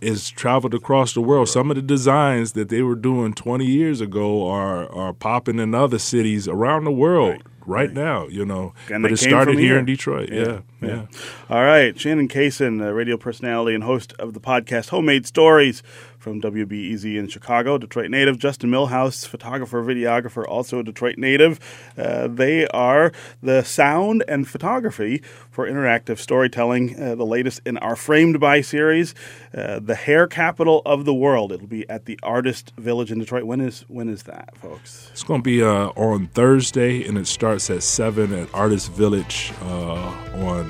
is 0.00 0.30
traveled 0.30 0.74
across 0.74 1.12
the 1.12 1.20
world. 1.20 1.48
Some 1.48 1.70
of 1.70 1.76
the 1.76 1.82
designs 1.82 2.52
that 2.52 2.68
they 2.68 2.82
were 2.82 2.94
doing 2.94 3.34
20 3.34 3.64
years 3.66 4.00
ago 4.00 4.48
are 4.48 4.90
are 4.92 5.12
popping 5.12 5.58
in 5.58 5.74
other 5.74 5.98
cities 5.98 6.48
around 6.48 6.84
the 6.84 6.92
world 6.92 7.32
right, 7.32 7.42
right, 7.66 7.88
right. 7.88 7.92
now. 7.92 8.26
You 8.28 8.44
know, 8.44 8.72
and 8.90 9.02
but 9.02 9.12
it 9.12 9.18
started 9.18 9.58
here. 9.58 9.68
here. 9.68 9.78
in 9.78 9.84
Detroit. 9.84 10.30
Yeah. 10.30 10.38
Yeah, 10.40 10.60
yeah. 10.80 10.88
yeah, 10.88 11.06
All 11.48 11.64
right, 11.64 11.98
Shannon 11.98 12.28
Cason, 12.28 12.84
a 12.86 12.94
radio 12.94 13.16
personality 13.16 13.74
and 13.74 13.84
host 13.84 14.12
of 14.18 14.34
the 14.34 14.40
podcast 14.40 14.88
Homemade 14.88 15.26
Stories 15.26 15.82
from 16.20 16.40
WBEZ 16.40 17.16
in 17.16 17.28
Chicago, 17.28 17.78
Detroit 17.78 18.10
native. 18.10 18.38
Justin 18.38 18.70
Millhouse, 18.70 19.26
photographer, 19.26 19.82
videographer, 19.82 20.44
also 20.46 20.78
a 20.78 20.82
Detroit 20.82 21.16
native. 21.16 21.58
Uh, 21.96 22.28
they 22.28 22.66
are 22.68 23.10
the 23.42 23.62
sound 23.62 24.22
and 24.28 24.46
photography 24.46 25.22
for 25.50 25.66
interactive 25.66 26.18
storytelling, 26.18 27.00
uh, 27.00 27.14
the 27.14 27.24
latest 27.24 27.60
in 27.64 27.78
our 27.78 27.96
Framed 27.96 28.38
by 28.38 28.60
series, 28.60 29.14
uh, 29.54 29.80
the 29.80 29.94
hair 29.94 30.26
capital 30.26 30.82
of 30.84 31.06
the 31.06 31.14
world. 31.14 31.52
It'll 31.52 31.66
be 31.66 31.88
at 31.88 32.04
the 32.04 32.18
Artist 32.22 32.72
Village 32.76 33.10
in 33.10 33.18
Detroit. 33.18 33.44
When 33.44 33.60
is 33.60 33.84
when 33.88 34.08
is 34.08 34.24
that, 34.24 34.56
folks? 34.58 35.08
It's 35.12 35.22
going 35.22 35.40
to 35.40 35.44
be 35.44 35.62
uh, 35.62 35.88
on 35.96 36.26
Thursday, 36.28 37.06
and 37.06 37.16
it 37.16 37.26
starts 37.26 37.70
at 37.70 37.82
seven 37.82 38.32
at 38.34 38.54
Artist 38.54 38.92
Village 38.92 39.52
uh, 39.62 40.14
on 40.34 40.69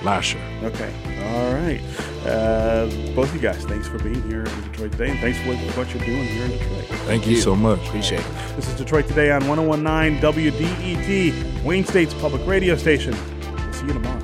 Lahser. 0.00 0.40
Okay. 0.62 0.92
All 1.32 1.54
right. 1.54 1.80
Uh, 2.26 2.86
both 3.14 3.28
of 3.28 3.34
you 3.34 3.40
guys, 3.40 3.64
thanks 3.64 3.88
for 3.88 3.98
being 3.98 4.22
here 4.28 4.44
in 4.44 4.62
Detroit 4.70 4.92
today, 4.92 5.10
and 5.10 5.20
thanks 5.20 5.38
for 5.40 5.54
what 5.78 5.94
you're 5.94 6.04
doing 6.04 6.24
here 6.24 6.44
in 6.44 6.50
Detroit. 6.52 6.84
Thank, 6.84 7.02
Thank 7.02 7.26
you. 7.26 7.32
you 7.36 7.40
so 7.40 7.56
much. 7.56 7.80
Appreciate 7.86 8.20
it. 8.20 8.56
This 8.56 8.68
is 8.68 8.74
Detroit 8.74 9.08
Today 9.08 9.30
on 9.30 9.46
1019 9.48 10.20
WDET, 10.20 11.62
Wayne 11.64 11.84
State's 11.84 12.14
public 12.14 12.46
radio 12.46 12.76
station. 12.76 13.14
We'll 13.14 13.72
see 13.72 13.86
you 13.86 13.92
tomorrow. 13.94 14.17